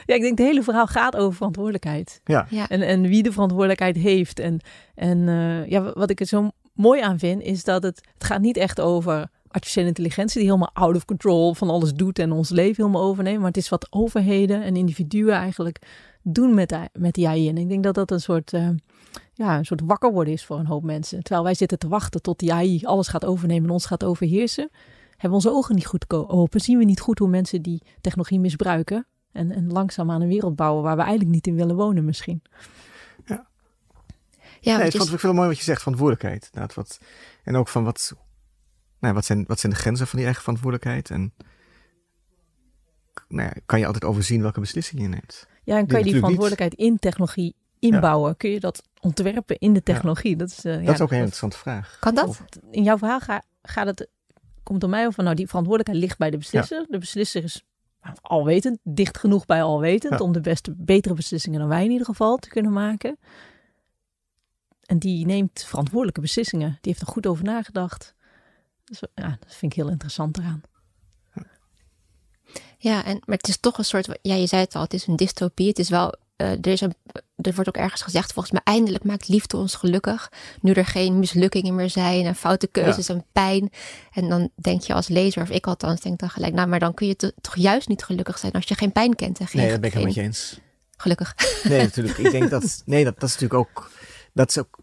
[0.06, 2.20] Ja, ik denk het hele verhaal gaat over verantwoordelijkheid.
[2.24, 2.46] Ja.
[2.68, 4.38] En, en wie de verantwoordelijkheid heeft.
[4.38, 4.60] En,
[4.94, 8.40] en uh, ja, wat ik er zo mooi aan vind, is dat het, het gaat
[8.40, 12.50] niet echt over artificiële intelligentie die helemaal out of control van alles doet en ons
[12.50, 13.38] leven helemaal overneemt.
[13.38, 15.78] Maar het is wat overheden en individuen eigenlijk
[16.22, 17.48] doen met, met die AI.
[17.48, 18.68] En ik denk dat dat een soort, uh,
[19.32, 21.22] ja, een soort wakker worden is voor een hoop mensen.
[21.22, 24.70] Terwijl wij zitten te wachten tot die AI alles gaat overnemen en ons gaat overheersen.
[25.10, 26.60] Hebben onze ogen niet goed open.
[26.60, 29.06] Zien we niet goed hoe mensen die technologie misbruiken.
[29.32, 32.42] En, en langzaam aan een wereld bouwen waar we eigenlijk niet in willen wonen misschien.
[33.24, 33.48] Ja.
[34.60, 36.50] Ja, nee, ik vond het veel mooi wat je zegt, verantwoordelijkheid.
[36.52, 37.00] Nou, wat,
[37.44, 38.14] en ook van wat,
[39.00, 41.10] nou, wat, zijn, wat zijn de grenzen van die eigen verantwoordelijkheid?
[41.10, 41.34] En
[43.28, 45.46] nou ja, kan je altijd overzien welke beslissingen je neemt?
[45.64, 48.36] Ja, en kan je die verantwoordelijkheid in technologie inbouwen?
[48.36, 50.36] Kun je dat ontwerpen in de technologie?
[50.36, 51.96] Dat, is, uh, dat is ook een interessante vraag.
[52.00, 52.42] Kan dat?
[52.70, 54.08] In jouw verhaal gaat het,
[54.62, 56.86] komt door mij over, nou die verantwoordelijkheid ligt bij de beslisser.
[56.88, 57.64] De beslisser is
[58.20, 62.36] alwetend, dicht genoeg bij alwetend, om de beste, betere beslissingen dan wij in ieder geval
[62.36, 63.18] te kunnen maken.
[64.84, 66.68] En die neemt verantwoordelijke beslissingen.
[66.68, 68.14] Die heeft er goed over nagedacht.
[68.90, 70.62] Dus, ja, dat vind ik heel interessant eraan.
[72.78, 75.06] Ja, en, maar het is toch een soort, ja, je zei het al, het is
[75.06, 75.68] een dystopie.
[75.68, 76.94] Het is wel, uh, er, is een,
[77.36, 80.32] er wordt ook ergens gezegd, volgens mij eindelijk maakt liefde ons gelukkig.
[80.60, 83.70] Nu er geen mislukkingen meer zijn en foute keuzes en pijn.
[84.12, 86.94] En dan denk je als lezer, of ik althans, denk dan gelijk, nou, maar dan
[86.94, 89.70] kun je toch juist niet gelukkig zijn als je geen pijn kent en geen Nee,
[89.70, 90.60] dat ben ik helemaal met je eens.
[90.96, 91.34] Gelukkig.
[91.62, 92.18] Nee, natuurlijk.
[92.18, 93.90] Ik denk dat, nee, dat, dat is natuurlijk ook,
[94.32, 94.78] dat is ook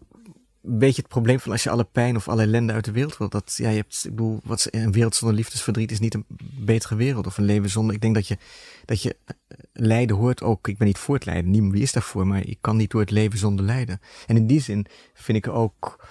[0.68, 3.16] een beetje het probleem van als je alle pijn of alle ellende uit de wereld
[3.16, 3.32] wilt.
[3.32, 6.24] Dat, ja, je hebt, ik bedoel, wat, een wereld zonder liefdesverdriet is niet een
[6.60, 7.26] betere wereld.
[7.26, 7.94] Of een leven zonder.
[7.94, 8.38] Ik denk dat je,
[8.84, 9.34] dat je eh,
[9.72, 10.68] lijden hoort ook.
[10.68, 11.50] Ik ben niet voor het lijden.
[11.50, 12.26] Niemand wie is daarvoor.
[12.26, 14.00] Maar ik kan niet door het leven zonder lijden.
[14.26, 16.06] En in die zin vind ik ook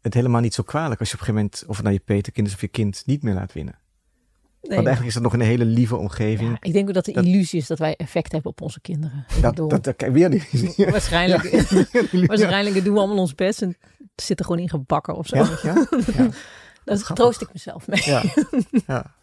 [0.00, 2.02] het helemaal niet zo kwalijk als je op een gegeven moment, of het nou je
[2.04, 3.78] peterkind is of je kind, niet meer laat winnen.
[4.68, 6.50] Nee, Want eigenlijk is dat nog een hele lieve omgeving.
[6.50, 9.26] Ja, ik denk ook dat de illusie is dat wij effect hebben op onze kinderen.
[9.40, 10.76] dat, dat, dat, weer niet.
[10.90, 11.42] Waarschijnlijk,
[12.26, 13.76] waarschijnlijk doen we allemaal ons best en
[14.14, 15.36] zit er gewoon in gebakken of zo.
[15.36, 15.86] Ja, ja,
[16.84, 18.02] dat troost ik mezelf mee.
[18.04, 18.22] Ja.
[18.86, 19.14] ja.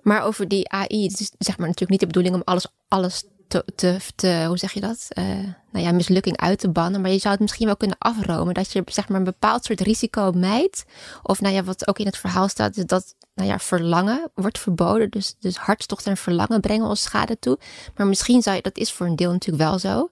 [0.00, 3.24] Maar over die AI, het is zeg maar natuurlijk niet de bedoeling om alles, alles
[3.48, 5.06] te, te, hoe zeg je dat?
[5.18, 5.24] Uh,
[5.72, 7.00] nou ja, mislukking uit te bannen.
[7.00, 8.54] Maar je zou het misschien wel kunnen afromen.
[8.54, 10.84] Dat je zeg maar een bepaald soort risico mijt.
[11.22, 14.58] Of nou ja, wat ook in het verhaal staat, is dat nou ja, verlangen wordt
[14.58, 15.10] verboden.
[15.10, 17.58] Dus, dus hartstocht en verlangen brengen ons schade toe.
[17.96, 20.10] Maar misschien zou je, dat is voor een deel natuurlijk wel zo.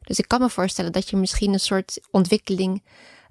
[0.00, 2.82] Dus ik kan me voorstellen dat je misschien een soort ontwikkeling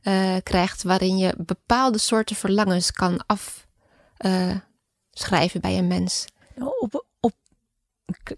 [0.04, 6.26] uh, krijgt waarin je bepaalde soorten verlangens kan afschrijven uh, bij een mens.
[6.56, 7.08] Nou, op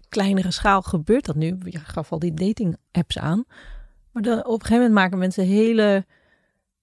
[0.08, 1.58] kleinere schaal gebeurt dat nu.
[1.64, 3.44] Je gaf al die dating apps aan.
[4.10, 6.04] Maar dan, op een gegeven moment maken mensen hele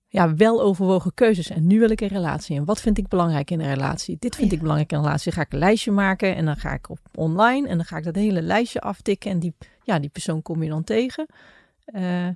[0.07, 1.49] ja, wel overwogen keuzes.
[1.49, 2.57] En nu wil ik een relatie.
[2.57, 4.17] En wat vind ik belangrijk in een relatie?
[4.19, 5.31] Dit vind ik belangrijk in een relatie.
[5.31, 7.97] Dan ga ik een lijstje maken en dan ga ik op online en dan ga
[7.97, 9.31] ik dat hele lijstje aftikken.
[9.31, 11.25] En die, ja, die persoon kom je dan tegen.
[11.85, 12.27] Uh,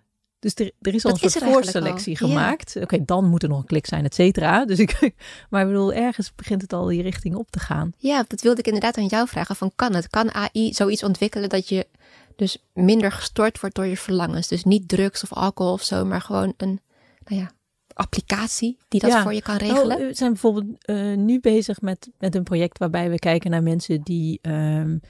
[0.43, 2.75] dus er, er is al een soort voorselectie gemaakt.
[2.75, 4.65] Oké, dan moet er nog een klik zijn, et cetera.
[4.65, 5.13] Dus ik,
[5.49, 7.93] maar ik bedoel, ergens begint het al die richting op te gaan.
[7.97, 9.56] Ja, dat wilde ik inderdaad aan jou vragen.
[9.56, 10.10] Van kan het?
[10.10, 11.88] Kan AI zoiets ontwikkelen dat je
[12.36, 14.47] dus minder gestoord wordt door je verlangens?
[14.47, 16.79] Dus niet drugs of alcohol of zo, maar gewoon een,
[17.25, 17.51] nou ja,
[17.93, 19.97] applicatie die dat voor je kan nou, regelen?
[19.97, 24.01] we zijn bijvoorbeeld uh, nu bezig met, met een project waarbij we kijken naar mensen
[24.01, 25.01] die, um,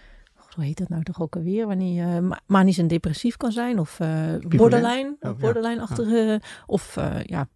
[0.53, 3.79] hoe heet dat nou toch ook alweer, wanneer je uh, manisch en depressief kan zijn
[3.79, 4.09] of uh,
[4.47, 7.47] borderline, oh, borderline-achtige, of ja,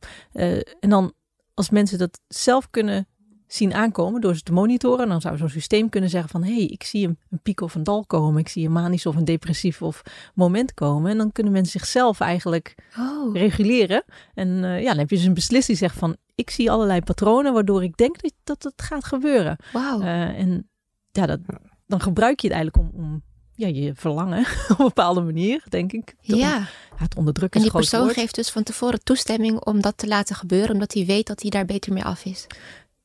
[0.79, 1.13] en dan
[1.53, 3.07] als mensen dat zelf kunnen
[3.47, 5.07] zien aankomen door ze te monitoren.
[5.07, 6.43] Dan zou zo'n systeem kunnen zeggen van...
[6.43, 8.39] hé, hey, ik zie een, een, piek of een dal komen.
[8.39, 10.01] Ik zie een manisch of een depressief of
[10.33, 11.11] moment komen.
[11.11, 13.33] En dan kunnen mensen zichzelf eigenlijk oh.
[13.33, 14.03] reguleren.
[14.33, 16.15] En uh, ja, dan heb je dus een beslissing die zegt van...
[16.35, 19.57] ik zie allerlei patronen waardoor ik denk dat, dat het gaat gebeuren.
[19.73, 20.01] Wow.
[20.01, 20.69] Uh, en
[21.11, 21.39] ja, dat,
[21.87, 23.21] dan gebruik je het eigenlijk om, om
[23.53, 26.15] ja, je verlangen op een bepaalde manier, denk ik.
[26.21, 26.67] Ja.
[26.95, 30.73] het onderdrukken En die persoon geeft dus van tevoren toestemming om dat te laten gebeuren,
[30.73, 32.47] omdat hij weet dat hij daar beter mee af is.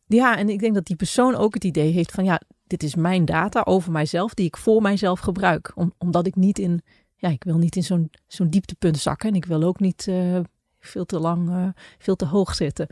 [0.06, 2.94] Ja, en ik denk dat die persoon ook het idee heeft van ja, dit is
[2.94, 5.72] mijn data over mijzelf die ik voor mijzelf gebruik.
[5.74, 6.82] Om, omdat ik niet in,
[7.16, 10.40] ja, ik wil niet in zo'n zo'n dieptepunt zakken en ik wil ook niet uh,
[10.80, 11.68] veel te lang, uh,
[11.98, 12.86] veel te hoog zitten.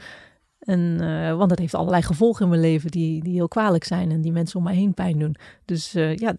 [0.60, 4.10] En, uh, want dat heeft allerlei gevolgen in mijn leven die, die heel kwalijk zijn
[4.10, 5.36] en die mensen om mij heen pijn doen.
[5.64, 6.14] Dus ja.
[6.14, 6.34] ja.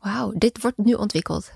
[0.00, 1.50] Wauw, dit wordt nu ontwikkeld.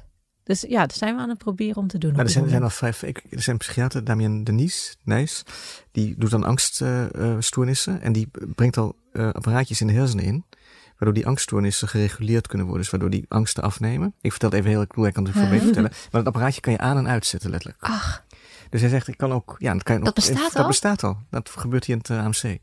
[0.45, 2.13] Dus ja, dat zijn we aan het proberen om te doen.
[2.13, 3.03] Maar er zijn, er zijn al vijf.
[3.03, 5.43] Ik, er zijn een psychiater, Damien Denise, Nijs.
[5.91, 7.97] Die doet dan angststoornissen.
[7.97, 10.45] Uh, en die brengt al uh, apparaatjes in de hersenen in.
[10.91, 12.83] Waardoor die angststoornissen gereguleerd kunnen worden.
[12.83, 14.15] Dus waardoor die angsten afnemen.
[14.21, 15.91] Ik vertel het even heel ik kan het voor vertellen.
[15.91, 17.83] Maar dat apparaatje kan je aan en uitzetten, letterlijk.
[17.83, 18.25] Ach.
[18.73, 19.57] Dus hij zegt, ik kan ook.
[19.59, 20.51] Ja, dat, kan bestaat al?
[20.53, 21.19] Dat bestaat al.
[21.31, 22.59] Dat gebeurt hier in het AMC.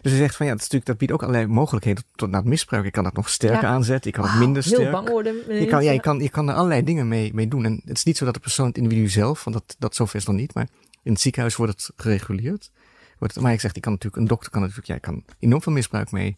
[0.00, 2.40] Dus hij zegt van ja, dat, is natuurlijk, dat biedt ook allerlei mogelijkheden tot, naar
[2.40, 2.84] het misbruik.
[2.84, 4.80] Ik kan dat nog sterker aanzetten, ik kan het minder sterk.
[4.80, 5.58] Heel bang worden.
[5.58, 7.64] Je kan, ja, je, kan, je kan er allerlei dingen mee, mee doen.
[7.64, 10.16] En het is niet zo dat de persoon, het individu zelf, want dat, dat zover
[10.16, 10.68] is nog niet, maar
[11.02, 12.70] in het ziekenhuis wordt het gereguleerd.
[13.18, 15.62] Wordt het, maar ik zeg, die kan natuurlijk, een dokter kan natuurlijk, jij kan enorm
[15.62, 16.36] veel misbruik mee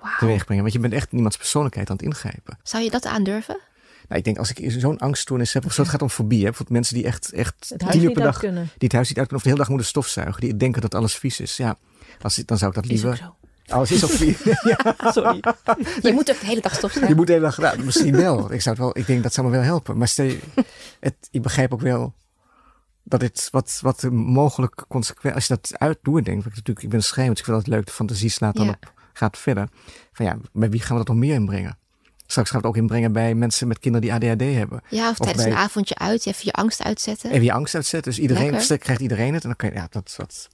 [0.00, 0.18] wow.
[0.18, 0.62] teweeg brengen.
[0.62, 2.58] Want je bent echt iemands persoonlijkheid aan het ingrijpen.
[2.62, 3.60] Zou je dat aandurven?
[4.08, 6.38] Nou, ik denk als ik zo'n angststoornis heb, of zo, het gaat om fobie.
[6.38, 6.44] Hè?
[6.44, 9.36] Bijvoorbeeld mensen die echt, echt tien uur per dag, die het huis niet uit kunnen,
[9.36, 11.56] of de hele dag moeten stofzuigen, die denken dat alles vies is.
[11.56, 11.76] Ja,
[12.20, 13.32] als, dan zou ik dat liever.
[13.66, 14.36] Alles is op vier.
[14.84, 14.94] ja.
[15.10, 15.42] Sorry.
[16.02, 17.08] Je moet ook de hele dag stofzuigen.
[17.08, 18.52] Je moet de hele dag, nou, misschien wel.
[18.52, 19.98] Ik zou het wel, ik denk dat zou me wel helpen.
[19.98, 20.30] Maar stel,
[21.00, 22.14] het, ik begrijp ook wel
[23.02, 27.02] dat dit wat, wat mogelijk consequent, als je dat uitdoet, denk ik natuurlijk, ik ben
[27.02, 29.68] schrijver, dus ik vind dat leuk, de fantasie slaat dan op, gaat verder.
[30.12, 31.78] Van ja, bij wie gaan we dat nog meer inbrengen?
[32.30, 34.82] Straks gaan we het ook inbrengen bij mensen met kinderen die ADHD hebben.
[34.88, 37.30] Ja, of, tijdens een avondje uit, even je angst uitzetten.
[37.30, 38.12] Even je angst uitzetten.
[38.12, 39.42] Dus iedereen, krijgt iedereen het.
[39.42, 40.48] En dan kan je, ja, dat is wat.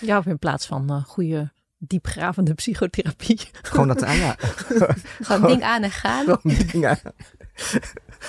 [0.00, 3.40] Ja, of in plaats van uh, goede diepgravende psychotherapie.
[3.62, 4.36] Gewoon dat aan, ja.
[5.22, 6.24] Gewoon ding aan en gaan.
[6.24, 7.00] Gewoon ding aan.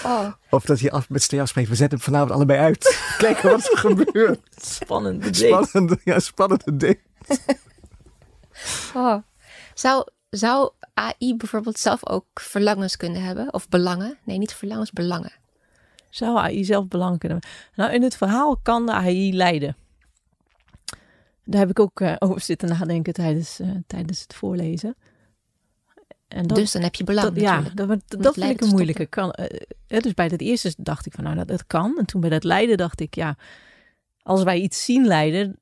[0.03, 0.27] Oh.
[0.49, 2.99] Of dat je af, met Stee afspreekt, we zetten hem vanavond allebei uit.
[3.17, 4.39] Kijken wat er gebeurt.
[4.55, 5.65] Spannende date.
[5.65, 6.99] Spannende, ja, spannende date.
[8.93, 9.15] Oh.
[9.73, 13.53] Zou, zou AI bijvoorbeeld zelf ook verlangens kunnen hebben?
[13.53, 14.17] Of belangen?
[14.23, 15.31] Nee, niet verlangens, belangen.
[16.09, 17.59] Zou AI zelf belangen kunnen hebben?
[17.75, 19.75] Nou, in het verhaal kan de AI leiden.
[21.43, 24.95] Daar heb ik ook uh, over zitten nadenken tijdens, uh, tijdens het voorlezen.
[26.27, 27.27] En dat, dus dan heb je belang.
[27.27, 29.05] Dat, ja, dat, dat, vind ik een moeilijke.
[29.05, 29.35] Kan,
[29.87, 31.97] uh, dus bij het eerste dacht ik van nou dat, dat kan.
[31.97, 33.37] En toen bij dat lijden dacht ik ja,
[34.21, 35.57] als wij iets zien lijden, nou,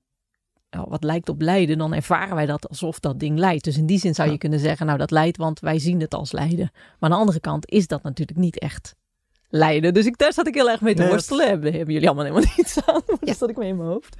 [0.88, 3.64] wat lijkt op lijden, dan ervaren wij dat alsof dat ding lijdt.
[3.64, 6.14] Dus in die zin zou je kunnen zeggen nou dat lijdt, want wij zien het
[6.14, 6.70] als lijden.
[6.74, 8.96] Maar aan de andere kant is dat natuurlijk niet echt
[9.50, 9.94] lijden.
[9.94, 11.48] Dus ik, daar zat ik heel erg mee te worstelen.
[11.48, 13.02] Hebben, hebben jullie allemaal helemaal niets aan.
[13.08, 13.26] Maar ja.
[13.26, 14.16] dat zat ik mee in mijn hoofd.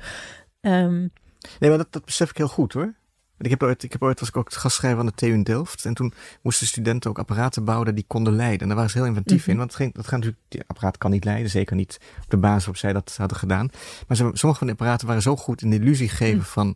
[0.62, 1.12] Um,
[1.60, 2.94] Nee, maar dat, dat besef ik heel goed hoor.
[3.38, 5.86] Ik heb ooit, ik heb ooit was ik ook gastschrijver aan de TU in Delft.
[5.86, 8.60] En toen moesten studenten ook apparaten bouwen die konden leiden.
[8.60, 9.50] En daar waren ze heel inventief in.
[9.50, 9.58] Mhm.
[9.58, 11.50] Want het ging, dat gaat natuurlijk, die apparaat kan niet leiden.
[11.50, 13.70] Zeker niet op de basis waarop zij dat hadden gedaan.
[14.08, 16.46] Maar sommige van de apparaten waren zo goed in de illusie geven mhm.
[16.46, 16.76] van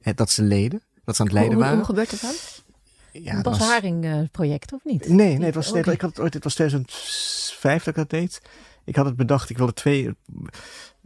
[0.00, 0.82] het, dat ze leden.
[1.04, 1.76] Dat ze aan het leiden waren.
[1.76, 2.34] Hoe gebeurt dat dan?
[3.22, 3.68] ja, Bas was...
[3.68, 5.08] Haring project, of niet?
[5.08, 8.10] Nee, nee, het was, nee, ik had het ooit, het was 2005 dat ik dat
[8.10, 8.40] deed.
[8.84, 10.10] Ik had het bedacht, ik wilde twee.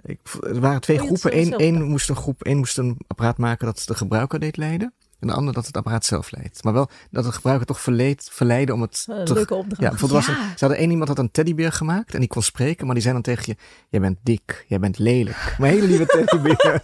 [0.03, 1.39] Ik, er waren twee oh, groepen.
[1.39, 4.93] Eén, één moest een groep, één moest een apparaat maken dat de gebruiker deed leiden.
[5.21, 6.65] En de andere dat het apparaat zelf leidt.
[6.65, 9.05] Maar wel dat de gebruiker toch verleed, verleiden om het.
[9.07, 9.83] Een te, leuke opdracht.
[9.83, 12.43] Ja, bijvoorbeeld Was een, ze hadden één iemand had een teddybeer gemaakt en die kon
[12.43, 13.57] spreken, maar die zei dan tegen je:
[13.89, 15.55] Jij bent dik, jij bent lelijk.
[15.59, 16.81] Maar hele lieve teddybeer.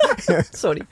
[0.51, 0.83] Sorry.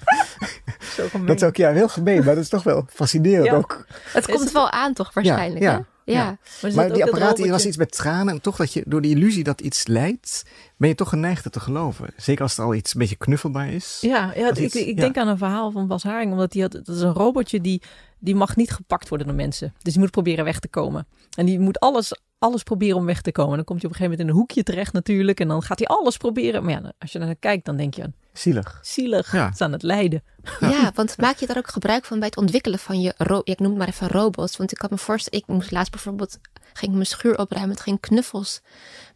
[0.79, 3.87] Zo dat is ook ja, heel gemeen, maar dat is toch wel fascinerend ook.
[4.13, 5.63] Het komt wel aan, toch waarschijnlijk?
[5.63, 6.39] Ja, ja.
[6.75, 8.35] Maar, die apparaat hier was iets met tranen.
[8.35, 10.45] En toch dat je door die illusie dat iets leidt,
[10.77, 12.11] ben je toch geneigd te geloven.
[12.17, 13.99] Zeker als het al iets een beetje knuffelbaar is.
[14.01, 16.33] Ja, ja ik, ik denk aan een verhaal van Bas Haring.
[16.33, 17.83] Omdat hij had, dat is een robotje die,
[18.19, 19.75] die mag niet gepakt worden door mensen.
[19.83, 21.07] Dus die moet proberen weg te komen.
[21.37, 22.13] En die moet alles
[22.43, 23.57] alles proberen om weg te komen.
[23.57, 25.41] Dan komt hij op een gegeven moment in een hoekje terecht natuurlijk.
[25.41, 26.65] En dan gaat hij alles proberen.
[26.65, 28.13] Maar ja, als je naar kijkt, dan denk je...
[28.33, 28.79] Zielig.
[28.83, 29.33] Zielig.
[29.33, 29.45] Ja.
[29.45, 30.23] Het is aan het lijden.
[30.61, 33.43] Ja, want maak je daar ook gebruik van bij het ontwikkelen van je...
[33.45, 34.57] ik noem het maar even robots.
[34.57, 35.41] Want ik kan me voorstellen...
[35.41, 36.39] Ik moest laatst bijvoorbeeld...
[36.73, 37.75] Ging mijn schuur opruimen.
[37.75, 38.61] Het ging knuffels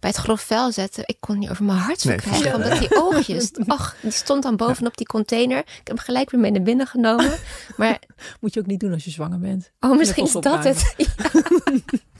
[0.01, 1.03] bij het grof vuil zetten.
[1.07, 2.55] Ik kon niet over mijn hart nee, krijgen.
[2.55, 3.51] Omdat die oogjes...
[3.67, 5.59] Ach, die stond dan bovenop die container.
[5.59, 7.39] Ik heb hem gelijk weer mee naar binnen genomen.
[7.77, 8.01] Maar...
[8.41, 9.71] Moet je ook niet doen als je zwanger bent.
[9.81, 10.95] Oh, misschien is dat het.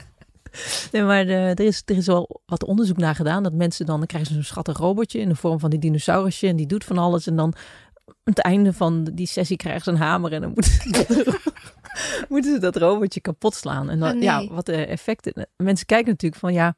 [0.91, 3.43] Nee, maar eh, er, is, er is wel wat onderzoek naar gedaan.
[3.43, 6.47] Dat mensen dan, dan krijgen ze zo'n schattig robotje in de vorm van die dinosaurusje.
[6.47, 7.27] En die doet van alles.
[7.27, 7.53] En dan
[8.05, 10.33] aan het einde van die sessie krijgen ze een hamer.
[10.33, 11.37] En dan moeten ze dat,
[12.29, 13.89] moeten ze dat robotje kapot slaan.
[13.89, 15.47] En dan, oh, ja, wat de effecten.
[15.57, 16.75] Mensen kijken natuurlijk van ja.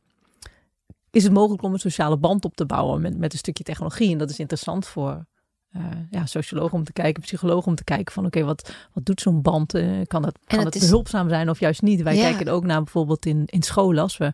[1.12, 4.12] Is het mogelijk om een sociale band op te bouwen met, met een stukje technologie?
[4.12, 5.26] En dat is interessant voor,
[5.75, 9.21] uh, ja, socioloog om te kijken, psycholoog om te kijken van oké, wat, wat doet
[9.21, 9.75] zo'n band?
[9.75, 12.01] Uh, kan dat, kan het, behulpzaam zijn of juist niet?
[12.01, 14.34] Wij kijken ook naar bijvoorbeeld in, in scholen als we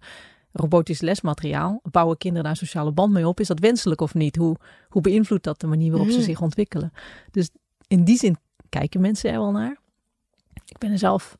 [0.51, 3.39] robotisch lesmateriaal, bouwen kinderen daar een sociale band mee op?
[3.39, 4.35] Is dat wenselijk of niet?
[4.35, 4.55] Hoe,
[4.89, 6.23] hoe beïnvloedt dat de manier waarop ze mm.
[6.23, 6.91] zich ontwikkelen?
[7.31, 7.49] Dus
[7.87, 8.37] in die zin
[8.69, 9.77] kijken mensen er wel naar.
[10.65, 11.37] Ik ben er zelf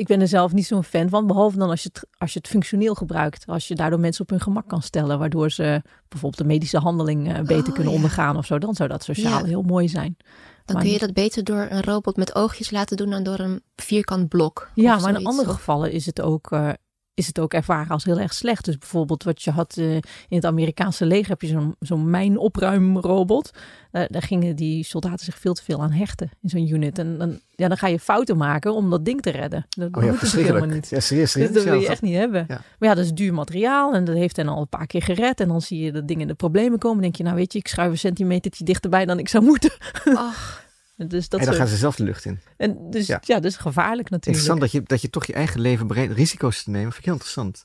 [0.00, 1.26] ik ben er zelf niet zo'n fan van.
[1.26, 3.44] Behalve dan als je, het, als je het functioneel gebruikt.
[3.46, 5.18] Als je daardoor mensen op hun gemak kan stellen.
[5.18, 8.58] Waardoor ze bijvoorbeeld de medische handeling uh, beter oh, kunnen ondergaan of zo.
[8.58, 10.16] Dan zou dat sociaal heel mooi zijn.
[10.64, 13.62] Dan kun je dat beter door een robot met oogjes laten doen dan door een
[13.76, 14.70] vierkant blok.
[14.74, 16.50] Ja, maar in andere gevallen is het ook.
[16.50, 16.70] Uh,
[17.20, 18.64] is het ook ervaren als heel erg slecht.
[18.64, 23.50] Dus bijvoorbeeld wat je had uh, in het Amerikaanse leger, heb je zo'n zo'n mijnopruimrobot.
[23.92, 26.98] Uh, daar gingen die soldaten zich veel te veel aan hechten in zo'n unit.
[26.98, 29.66] En dan, ja, dan ga je fouten maken om dat ding te redden.
[29.68, 30.88] Dat oh ja, moet helemaal niet.
[30.88, 32.44] Ja, serieus, serieus, dat wil je echt niet hebben.
[32.48, 32.62] Ja.
[32.78, 35.40] Maar ja, dat is duur materiaal en dat heeft hen al een paar keer gered.
[35.40, 37.02] En dan zie je dat dingen in de problemen komen.
[37.02, 39.70] denk je, nou weet je, ik schuif een centimeter dichterbij dan ik zou moeten.
[40.14, 40.68] Ach.
[41.08, 42.40] Dus dat en dan gaan ze zelf de lucht in.
[42.56, 44.26] En dus ja, ja dus gevaarlijk natuurlijk.
[44.26, 46.86] Interessant dat je, dat je toch je eigen leven bereid risico's te nemen.
[46.86, 47.64] Vind ik heel interessant.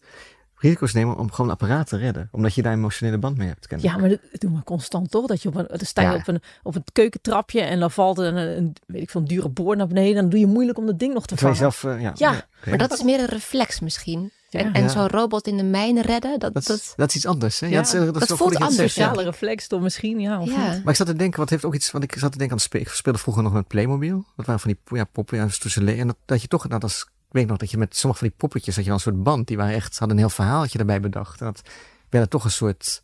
[0.55, 2.29] Risico's nemen om gewoon een apparaat te redden.
[2.31, 3.81] Omdat je daar een emotionele band mee hebt.
[3.81, 5.27] Ja, maar dat doen we constant toch?
[5.27, 8.17] Dat je op een, dan sta je op, een, op een keukentrapje en dan valt
[8.17, 10.15] een, een, weet ik een dure boor naar beneden.
[10.15, 11.55] Dan doe je moeilijk om dat ding nog te vangen.
[11.55, 12.45] Zelf, uh, ja, ja.
[12.65, 14.31] maar dat is meer een reflex misschien.
[14.55, 17.59] En, en zo'n robot in de mijnen redden, dat, dat, dat, dat is iets anders.
[17.59, 17.67] Hè?
[17.67, 18.77] Ja, dat, dat, dat voelt anders.
[18.77, 20.39] Een sociale reflex toch misschien, ja.
[20.39, 22.49] Of Maar ik zat te denken, wat heeft ook iets, want ik zat te denken
[22.49, 22.87] aan het spelen.
[22.87, 24.25] Ik speelde vroeger nog met Playmobil.
[24.35, 26.89] Dat waren van die ja, poppen, ja, tussen en dat, dat je toch, nou, dat
[26.89, 29.05] is, ik weet nog dat je met sommige van die poppetjes, dat je wel een
[29.05, 31.39] soort band, die waren echt, hadden een heel verhaaltje erbij bedacht.
[31.39, 31.61] En dat
[32.09, 33.03] werden toch een soort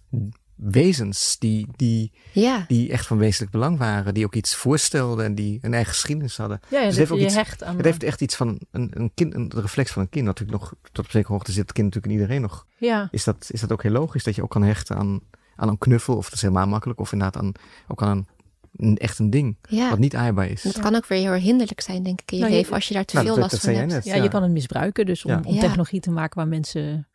[0.62, 2.66] wezens die, die, ja.
[2.68, 4.14] die echt van wezenlijk belang waren.
[4.14, 6.60] Die ook iets voorstelden en die een eigen geschiedenis hadden.
[6.68, 7.76] Ja, dus het heeft ook iets, hecht aan.
[7.76, 10.26] Het heeft echt iets van een, een kind, een reflex van een kind.
[10.26, 12.66] Natuurlijk nog, tot op zekere hoogte zit het kind natuurlijk in iedereen nog.
[12.78, 13.08] Ja.
[13.12, 15.20] Is dat, is dat ook heel logisch dat je ook kan hechten aan,
[15.56, 16.18] aan een knuffel?
[16.18, 17.00] Of dat is helemaal makkelijk.
[17.00, 17.52] Of inderdaad aan,
[17.88, 18.28] ook aan
[18.76, 19.58] een, echt een ding.
[19.62, 19.90] Ja.
[19.90, 20.64] Wat niet aaibaar is.
[20.64, 22.74] Het kan ook weer heel hinderlijk zijn, denk ik, in je nou, leven.
[22.74, 23.92] Als je daar te nou, veel last van hebt.
[23.92, 25.06] Net, ja, je kan het misbruiken.
[25.06, 27.08] Dus om, om technologie te maken waar mensen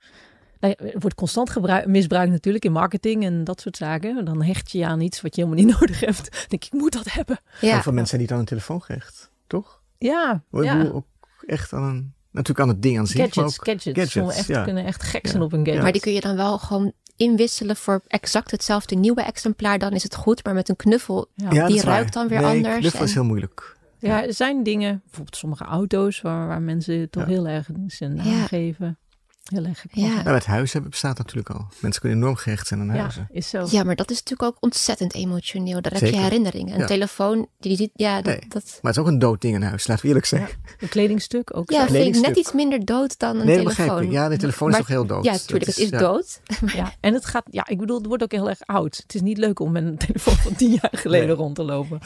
[0.61, 4.25] nou het wordt constant misbruikt natuurlijk in marketing en dat soort zaken.
[4.25, 6.31] Dan hecht je je aan iets wat je helemaal niet nodig hebt.
[6.31, 7.41] Dan denk ik, ik moet dat hebben.
[7.61, 7.73] Ja.
[7.73, 9.81] Heel veel mensen zijn niet aan een telefoon gehecht, toch?
[9.99, 10.43] Ja.
[10.51, 10.91] ja.
[10.93, 11.07] Ook
[11.47, 13.21] echt aan een, natuurlijk aan het ding aan zich.
[13.21, 13.99] Gadgets, gadgets.
[13.99, 14.65] gadgets echt, ja.
[14.65, 15.83] kunnen echt gek zijn op een gadget.
[15.83, 19.79] Maar die kun je dan wel gewoon inwisselen voor exact hetzelfde nieuwe exemplaar.
[19.79, 21.29] Dan is het goed, maar met een knuffel,
[21.67, 22.79] die ruikt dan weer nee, anders.
[22.79, 23.77] knuffel is heel moeilijk.
[23.99, 28.99] Ja, er zijn dingen, bijvoorbeeld sommige auto's, waar, waar mensen toch heel erg zijn aangeven.
[29.47, 30.23] Heel erg ja.
[30.23, 31.67] Nou, het huis hebben bestaat natuurlijk al.
[31.81, 33.27] Mensen kunnen enorm gehecht zijn aan huizen.
[33.31, 33.67] Ja, is zo.
[33.71, 35.81] ja, maar dat is natuurlijk ook ontzettend emotioneel.
[35.81, 36.81] Daar heb je herinneringen.
[36.81, 39.63] Een telefoon, die ziet, ja, dat, dat, Maar het is ook een dood ding in
[39.63, 40.49] huis, laten we eerlijk zijn.
[40.79, 41.71] Een kledingstuk ook.
[41.71, 44.03] Ja, vind ik net iets minder dood dan een nee, telefoon.
[44.03, 44.11] Ik.
[44.11, 45.25] Ja, de telefoon is toch heel dood.
[45.25, 46.41] Ja, natuurlijk, het is dood.
[46.75, 48.97] ja, en het gaat, ja, ik bedoel, het wordt ook heel erg oud.
[48.97, 51.99] Het is niet leuk om met een telefoon van tien jaar geleden rond te lopen.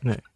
[0.00, 0.18] nee.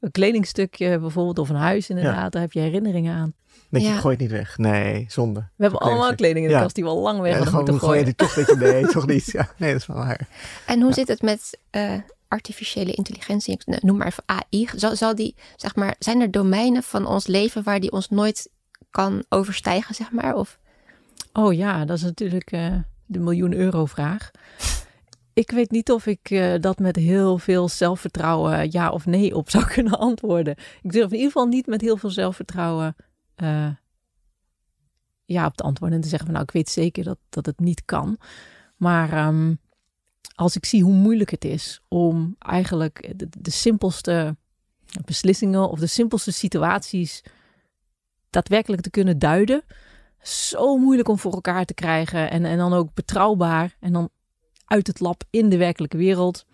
[0.00, 3.34] Een kledingstukje bijvoorbeeld, of een huis inderdaad, daar heb je herinneringen aan.
[3.80, 4.58] Denk je, gooi het niet weg.
[4.58, 5.40] Nee, zonde.
[5.40, 7.80] We hebben allemaal kleding in de kast die we al lang weg ja, moeten gooien.
[7.80, 9.30] Gooi je die toch, weet je, nee, toch niet.
[9.30, 10.28] Ja, nee, dat is wel waar.
[10.66, 11.92] En hoe zit het met uh,
[12.28, 17.06] artificiële intelligentie, noem maar even AI, zal, zal die, zeg maar, zijn er domeinen van
[17.06, 18.50] ons leven waar die ons nooit
[18.90, 20.34] kan overstijgen, zeg maar?
[20.34, 20.58] Of?
[21.32, 22.74] Oh ja, dat is natuurlijk uh,
[23.06, 24.30] de miljoen euro vraag.
[25.32, 29.50] Ik weet niet of ik uh, dat met heel veel zelfvertrouwen ja of nee op
[29.50, 30.54] zou kunnen antwoorden.
[30.82, 32.96] Ik durf in ieder geval niet met heel veel zelfvertrouwen
[33.42, 33.68] uh,
[35.24, 37.60] ja op te antwoorden en te zeggen van nou ik weet zeker dat, dat het
[37.60, 38.18] niet kan.
[38.76, 39.58] Maar um,
[40.34, 44.36] als ik zie hoe moeilijk het is om eigenlijk de, de simpelste
[45.04, 47.22] beslissingen of de simpelste situaties
[48.30, 49.64] daadwerkelijk te kunnen duiden.
[50.22, 54.10] Zo moeilijk om voor elkaar te krijgen en, en dan ook betrouwbaar en dan
[54.64, 56.46] uit het lab in de werkelijke wereld.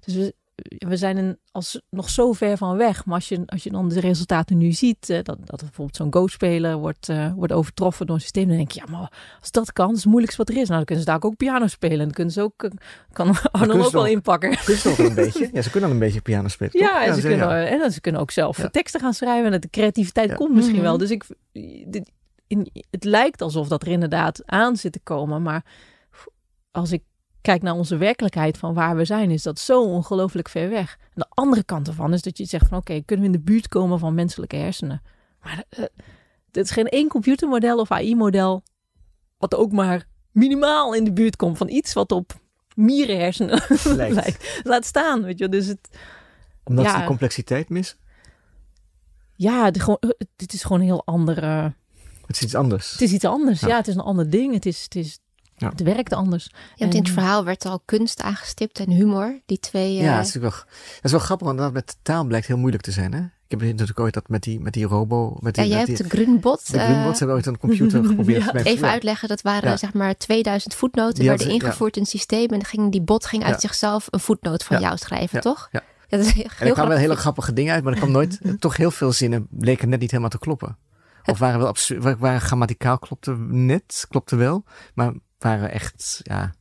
[0.00, 3.04] Dus we zijn een, als, nog zo ver van weg.
[3.04, 6.12] Maar als je, als je dan de resultaten nu ziet, eh, dat, dat bijvoorbeeld zo'n
[6.12, 9.72] Go-speler wordt, uh, wordt overtroffen door een systeem, dan denk je, ja, maar als dat
[9.72, 10.68] kan, dat is het moeilijkste wat er is.
[10.68, 11.98] Nou, dan kunnen ze daar ook piano spelen.
[11.98, 12.70] En dan kunnen ze ook, eh,
[13.12, 14.56] kan Arnold ook wel inpakken.
[14.64, 15.50] Kunnen ze een beetje?
[15.52, 16.80] Ja, ze kunnen al een beetje piano spelen, toch?
[16.80, 18.68] Ja, en, ze, kunnen, en ze kunnen ook zelf ja.
[18.68, 19.52] teksten gaan schrijven.
[19.52, 20.84] En de creativiteit komt misschien mhm.
[20.84, 20.98] wel.
[20.98, 21.24] Dus ik,
[22.46, 25.42] in, het lijkt alsof dat er inderdaad aan zit te komen.
[25.42, 25.64] Maar
[26.70, 27.02] als ik
[27.40, 30.96] kijk naar onze werkelijkheid van waar we zijn, is dat zo ongelooflijk ver weg.
[31.00, 33.44] En de andere kant ervan is dat je zegt van oké, kunnen we in de
[33.44, 35.02] buurt komen van menselijke hersenen?
[35.42, 35.84] Maar uh,
[36.50, 38.62] dit is geen één computermodel of AI-model
[39.38, 42.40] wat ook maar minimaal in de buurt komt van iets wat op
[42.74, 43.62] mierenhersenen
[43.96, 44.14] lijkt.
[44.14, 44.60] lijkt.
[44.62, 45.48] Laat staan, weet je.
[45.48, 45.88] Dus het,
[46.64, 47.98] Omdat ja, ze de complexiteit missen?
[49.34, 50.00] Ja, het, gewoon,
[50.36, 51.74] dit is gewoon een heel andere...
[52.26, 52.90] Het is iets anders.
[52.90, 53.68] Het is iets anders, ja.
[53.68, 54.54] ja het is een ander ding.
[54.54, 55.18] Het is, het is
[55.60, 55.68] ja.
[55.68, 56.50] Het werkt anders.
[56.74, 56.92] Ja, en...
[56.92, 59.40] in het verhaal werd al kunst aangestipt en humor.
[59.46, 59.94] Die twee.
[59.94, 60.16] Ja, uh...
[60.16, 60.64] dat, is wel, dat
[61.02, 63.12] is wel grappig, want dat met taal blijkt heel moeilijk te zijn.
[63.12, 63.20] Hè?
[63.20, 65.36] Ik heb natuurlijk ooit dat met die, met die robo.
[65.40, 66.72] Met die, ja, jij hebt de Grunbot.
[66.72, 68.44] De Grunbot, ze hebben ooit een computer geprobeerd.
[68.44, 68.52] ja.
[68.52, 71.14] Even uitleggen, dat waren zeg maar 2000 voetnoten.
[71.14, 72.48] Die werden ingevoerd in het systeem.
[72.48, 75.68] En ging, die bot ging uit zichzelf een voetnoot van jou schrijven, toch?
[75.72, 75.82] Ja.
[76.10, 78.10] Ja, dat is heel en er kwamen wel hele grappige dingen uit, maar er kwam
[78.10, 80.76] nooit, toch heel veel zinnen bleken net niet helemaal te kloppen.
[81.24, 86.52] Of waren wel absurd, waren grammaticaal klopte net, klopte wel, maar waren echt, ja,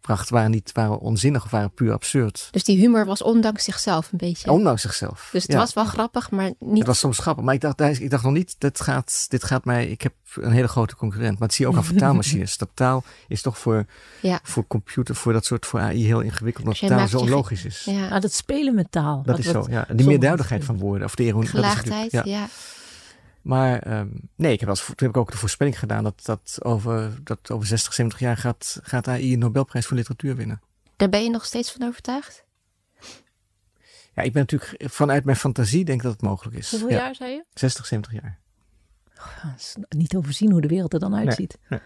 [0.00, 2.48] pracht, waren niet, waren onzinnig of waren puur absurd.
[2.50, 4.50] Dus die humor was ondanks zichzelf een beetje.
[4.50, 5.28] Ondanks zichzelf.
[5.32, 6.78] Dus het was wel grappig, maar niet.
[6.78, 9.64] Het was soms grappig, maar ik dacht, ik dacht nog niet, dit gaat, dit gaat
[9.64, 11.38] mij, ik heb een hele grote concurrent.
[11.38, 12.56] Maar het zie je ook aan vertaalmachines.
[12.56, 13.86] dat taal is toch voor,
[14.20, 14.40] ja.
[14.42, 17.84] voor computer, voor dat soort, voor AI heel ingewikkeld, omdat taal zo logisch is.
[17.84, 19.22] Ja, ah, dat spelen met taal.
[19.22, 19.86] Dat, is zo, ja.
[19.92, 21.48] Die meerduidigheid van woorden, of de ironie.
[21.48, 22.48] Gelaagdheid, ja.
[23.42, 26.58] Maar um, nee, ik heb als, toen heb ik ook de voorspelling gedaan dat, dat,
[26.62, 30.60] over, dat over 60, 70 jaar gaat, gaat AI een Nobelprijs voor literatuur winnen.
[30.96, 32.44] Daar ben je nog steeds van overtuigd?
[34.14, 36.70] Ja, ik ben natuurlijk vanuit mijn fantasie denk dat het mogelijk is.
[36.70, 37.44] Hoeveel jaar zei je?
[37.54, 38.38] 60, 70 jaar.
[39.18, 41.58] Oh, is niet overzien hoe de wereld er dan uitziet.
[41.68, 41.80] Nee,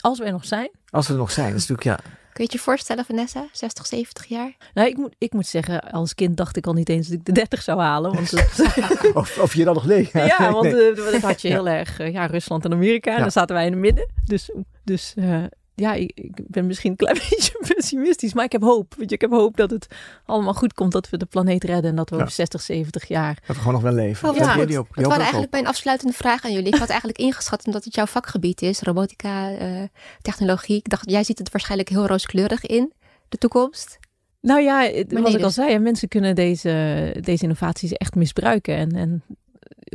[0.00, 0.70] Als we er nog zijn.
[0.88, 2.10] Als we er nog zijn, is natuurlijk ja.
[2.32, 3.46] Kun je het je voorstellen, Vanessa?
[3.52, 4.56] 60, 70 jaar?
[4.74, 7.24] Nou, ik moet, ik moet zeggen, als kind dacht ik al niet eens dat ik
[7.24, 8.14] de 30 zou halen.
[8.14, 8.32] Want
[9.14, 10.10] of, of je dan nog nee.
[10.12, 10.90] Ja, want nee.
[10.90, 13.14] Uh, dat had je heel erg, uh, ja, Rusland en Amerika.
[13.14, 14.08] En dan zaten wij in het midden.
[14.24, 14.50] Dus,
[14.84, 15.44] dus uh,
[15.82, 18.94] ja, ik, ik, ben misschien een klein beetje pessimistisch, maar ik heb hoop.
[18.96, 19.86] Weet je, ik heb hoop dat het
[20.24, 22.22] allemaal goed komt, dat we de planeet redden en dat we ja.
[22.22, 23.38] over 60, 70 jaar...
[23.46, 24.28] Dat we gewoon nog wel leven.
[24.28, 26.72] Oh, ja, die op, die dat was eigenlijk mijn afsluitende vraag aan jullie.
[26.72, 29.82] Ik had eigenlijk ingeschat, omdat het jouw vakgebied is, robotica, uh,
[30.20, 30.76] technologie.
[30.76, 32.92] Ik dacht, jij ziet het waarschijnlijk heel rooskleurig in,
[33.28, 33.98] de toekomst.
[34.40, 35.54] Nou ja, wat ik al dus.
[35.54, 38.76] zei, mensen kunnen deze, deze innovaties echt misbruiken.
[38.76, 39.22] En, en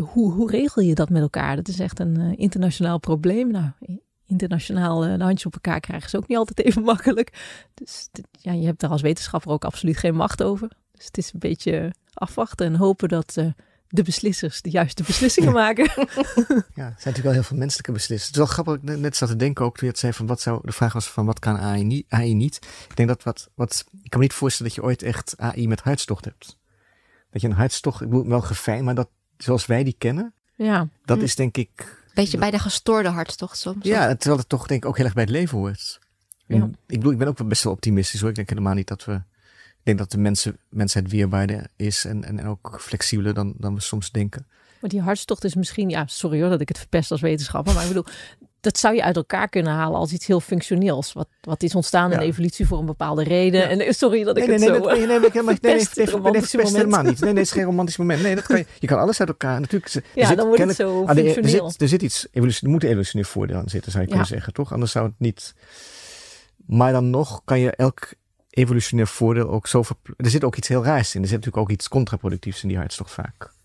[0.02, 1.56] hoe, hoe regel je dat met elkaar?
[1.56, 3.52] Dat is echt een uh, internationaal probleem.
[3.52, 3.69] Nou,
[4.27, 7.33] internationaal uh, de handjes op elkaar krijgen is ook niet altijd even makkelijk.
[7.73, 10.69] Dus ja, je hebt er als wetenschapper ook absoluut geen macht over.
[10.91, 13.45] Dus het is een beetje afwachten en hopen dat uh,
[13.87, 15.91] de beslissers de juiste beslissingen maken.
[15.95, 18.27] ja, er zijn natuurlijk wel heel veel menselijke beslissers.
[18.27, 20.41] Het is wel grappig, net zat te denken ook toen je het zei van wat
[20.41, 22.05] zou, de vraag was van wat kan AI niet?
[22.09, 22.55] AI niet.
[22.89, 25.67] Ik denk dat wat, wat, ik kan me niet voorstellen dat je ooit echt AI
[25.67, 26.57] met hartstocht hebt.
[27.29, 30.87] Dat je een hartstocht, ik bedoel wel gefijn, maar dat zoals wij die kennen, ja.
[31.05, 31.23] dat hm.
[31.23, 33.86] is denk ik Beetje bij de gestoorde hartstocht soms.
[33.86, 35.99] Ja, terwijl het toch denk ik ook heel erg bij het leven hoort.
[36.45, 36.69] Ja.
[36.88, 38.30] Ik bedoel, ik ben ook best wel optimistisch hoor.
[38.30, 39.13] Ik denk helemaal niet dat we...
[39.13, 43.82] Ik denk dat de mensen, mensheid weerbaarder is en, en ook flexibeler dan, dan we
[43.82, 44.47] soms denken.
[44.82, 47.82] Maar die hartstocht is misschien, ja, sorry hoor dat ik het verpest als wetenschapper, maar
[47.82, 48.06] ik bedoel,
[48.67, 51.13] dat zou je uit elkaar kunnen halen als iets heel functioneels.
[51.13, 53.69] Wat, wat is ontstaan in evolutie voor een bepaalde reden.
[53.69, 54.95] En sorry dat ik nee, nee, het nee, zo...
[54.95, 55.91] Nee, nee, nee, helemaal, nee, nee,
[56.71, 57.19] helemaal niet.
[57.19, 58.21] Nee, nee, het is geen romantisch moment.
[58.21, 59.60] Nee, dat kan je, je kan alles uit elkaar.
[59.60, 61.65] Natuurlijk, ja, zit, dan wordt het zo functioneel.
[61.65, 64.15] Er zit, er zit iets, evolutie, er moet evolutionair voordeel aan zitten, zou je ja.
[64.15, 64.73] kunnen zeggen, toch?
[64.73, 65.54] Anders zou het niet...
[66.65, 68.10] Maar dan nog kan je elk
[68.50, 69.83] evolutionair voordeel ook zo...
[69.83, 71.21] Ver, er zit ook iets heel raars in.
[71.21, 73.56] Er zit natuurlijk ook iets contraproductiefs in die hartstocht vaak.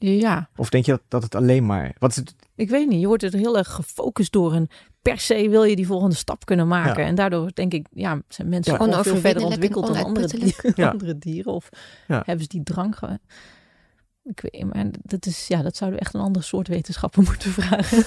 [0.00, 0.48] Ja.
[0.56, 1.94] Of denk je dat, dat het alleen maar...
[1.98, 2.34] Wat is het?
[2.54, 4.70] Ik weet niet, je wordt er heel erg gefocust door een
[5.02, 7.04] per se wil je die volgende stap kunnen maken.
[7.04, 8.78] En daardoor denk ik, ja, zijn mensen ja.
[8.78, 10.90] gewoon veel verder ontwikkeld dan andere, dieren, ja.
[10.92, 11.52] andere dieren.
[11.52, 11.68] Of
[12.06, 12.96] hebben ze die drang?
[14.24, 17.50] Ik weet, maar dat is, ja, dat zouden we echt een ander soort wetenschappen moeten
[17.50, 18.04] vragen.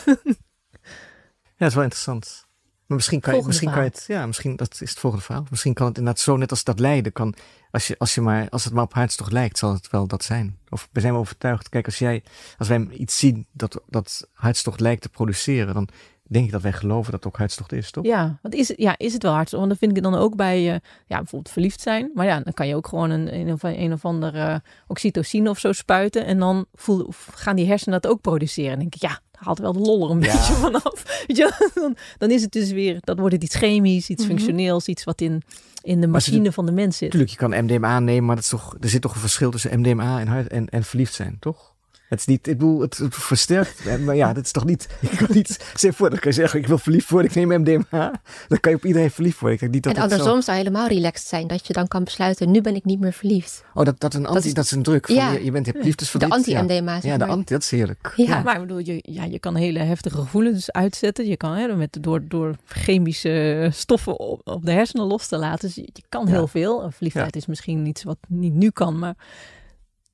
[1.44, 2.48] Ja, dat is wel interessant.
[2.94, 5.46] Maar misschien kan, je, misschien kan je het, ja, misschien dat is het volgende verhaal.
[5.50, 7.36] Misschien kan het inderdaad zo net als dat lijden kan,
[7.72, 10.24] als je, als je maar, als het maar op hartstocht lijkt, zal het wel dat
[10.24, 10.58] zijn.
[10.70, 11.70] Of we zijn we overtuigd.
[11.70, 12.24] Kijk, als jij,
[12.58, 15.88] als wij iets zien dat, dat hartstocht lijkt te produceren, dan
[16.34, 18.06] denk ik dat wij geloven dat het ook hartstocht is, toch?
[18.06, 19.66] Ja, want is, ja, is het wel hartstocht?
[19.66, 22.12] Want dan vind ik het dan ook bij, uh, ja, bijvoorbeeld verliefd zijn.
[22.14, 25.60] Maar ja, dan kan je ook gewoon een, een, of, een of andere oxytocine of
[25.60, 26.26] zo spuiten.
[26.26, 28.72] En dan voel, gaan die hersenen dat ook produceren.
[28.72, 31.24] En denk ik, ja, haalt wel de lol er een beetje vanaf.
[31.28, 34.88] Je, dan, dan is het dus weer, dat wordt het iets chemisch, iets mm functioneels,
[34.88, 35.42] iets wat in,
[35.82, 37.10] in de machine van de mens zit.
[37.10, 39.80] Tuurlijk, je kan MDMA nemen, maar dat is toch, er zit toch een verschil tussen
[39.80, 41.73] MDMA en, en, en verliefd zijn, toch?
[42.10, 44.00] Het is niet, ik bedoel, het, het versterkt.
[44.00, 44.88] Maar ja, dat is toch niet.
[45.00, 45.72] Ik kan niet.
[45.76, 48.22] Zeg voor, dan kan je zeggen: ik wil verliefd worden, ik neem MDMA.
[48.48, 49.54] Dan kan je op iedereen verliefd worden.
[49.54, 51.48] Ik denk niet dat en andersom zou helemaal relaxed zijn.
[51.48, 53.64] Dat je dan kan besluiten: nu ben ik niet meer verliefd.
[53.74, 55.06] Oh, dat, dat, een anti, dat, is, dat is een druk.
[55.06, 55.32] Van, ja.
[55.32, 56.32] je, je bent je liefdesverliefd.
[56.46, 57.00] De anti-MDMA.
[57.02, 58.14] Ja, de anti, dat is heerlijk.
[58.16, 61.28] Ja, maar ik bedoel, je, ja, je kan hele heftige gevoelens uitzetten.
[61.28, 65.68] Je kan hè, met, door, door chemische stoffen op, op de hersenen los te laten.
[65.68, 66.92] Dus je, je kan heel veel.
[66.92, 69.16] Verliefdheid is misschien iets wat niet nu kan, maar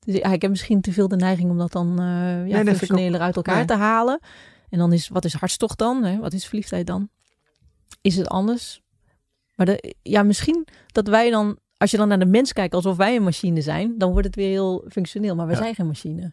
[0.00, 2.64] dus ja, ik heb misschien te veel de neiging om dat dan uh, ja, nee,
[2.64, 4.20] functioneler uit elkaar te halen.
[4.68, 6.04] En dan is, wat is hartstocht dan?
[6.04, 6.18] Hè?
[6.18, 7.08] Wat is verliefdheid dan?
[8.00, 8.82] Is het anders?
[9.54, 12.96] Maar de, ja, misschien dat wij dan, als je dan naar de mens kijkt alsof
[12.96, 15.34] wij een machine zijn, dan wordt het weer heel functioneel.
[15.34, 16.32] Maar we zijn geen machine.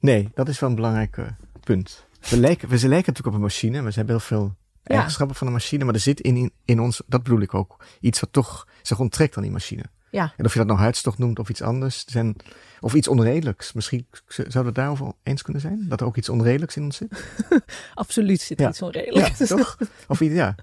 [0.00, 1.26] Nee, dat is wel een belangrijk uh,
[1.60, 2.06] punt.
[2.28, 3.82] We lijken, we lijken natuurlijk op een machine.
[3.82, 5.84] We hebben heel veel eigenschappen van een machine.
[5.84, 9.00] Maar er zit in, in, in ons, dat bedoel ik ook, iets wat toch zich
[9.00, 9.84] onttrekt aan die machine.
[10.10, 10.32] Ja.
[10.36, 12.04] En of je dat nou hartstocht noemt of iets anders.
[12.06, 12.36] Zijn,
[12.80, 13.72] of iets onredelijks.
[13.72, 15.84] Misschien zouden we het daarover eens kunnen zijn?
[15.88, 17.24] Dat er ook iets onredelijks in ons zit?
[17.94, 19.38] Absoluut zit er iets onredelijks.
[19.38, 19.78] Ja, toch?
[20.08, 20.54] Of iets, ja.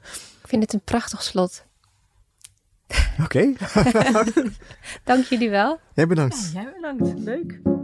[0.42, 1.66] Ik vind het een prachtig slot.
[3.24, 3.54] Oké.
[5.04, 5.80] Dank jullie wel.
[5.94, 6.52] Jij bedankt.
[6.54, 7.20] Ja, jij bedankt.
[7.20, 7.77] Leuk.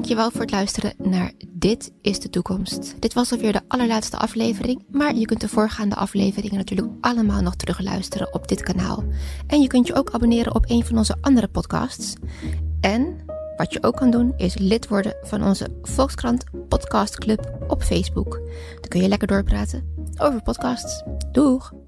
[0.00, 2.94] Dankjewel voor het luisteren naar Dit is de Toekomst.
[2.98, 7.56] Dit was alweer de allerlaatste aflevering, maar je kunt de voorgaande afleveringen natuurlijk allemaal nog
[7.56, 9.04] terugluisteren op dit kanaal.
[9.46, 12.14] En je kunt je ook abonneren op een van onze andere podcasts.
[12.80, 13.16] En
[13.56, 18.40] wat je ook kan doen is lid worden van onze Volkskrant Podcast Club op Facebook.
[18.80, 21.02] Dan kun je lekker doorpraten over podcasts.
[21.32, 21.79] Doeg!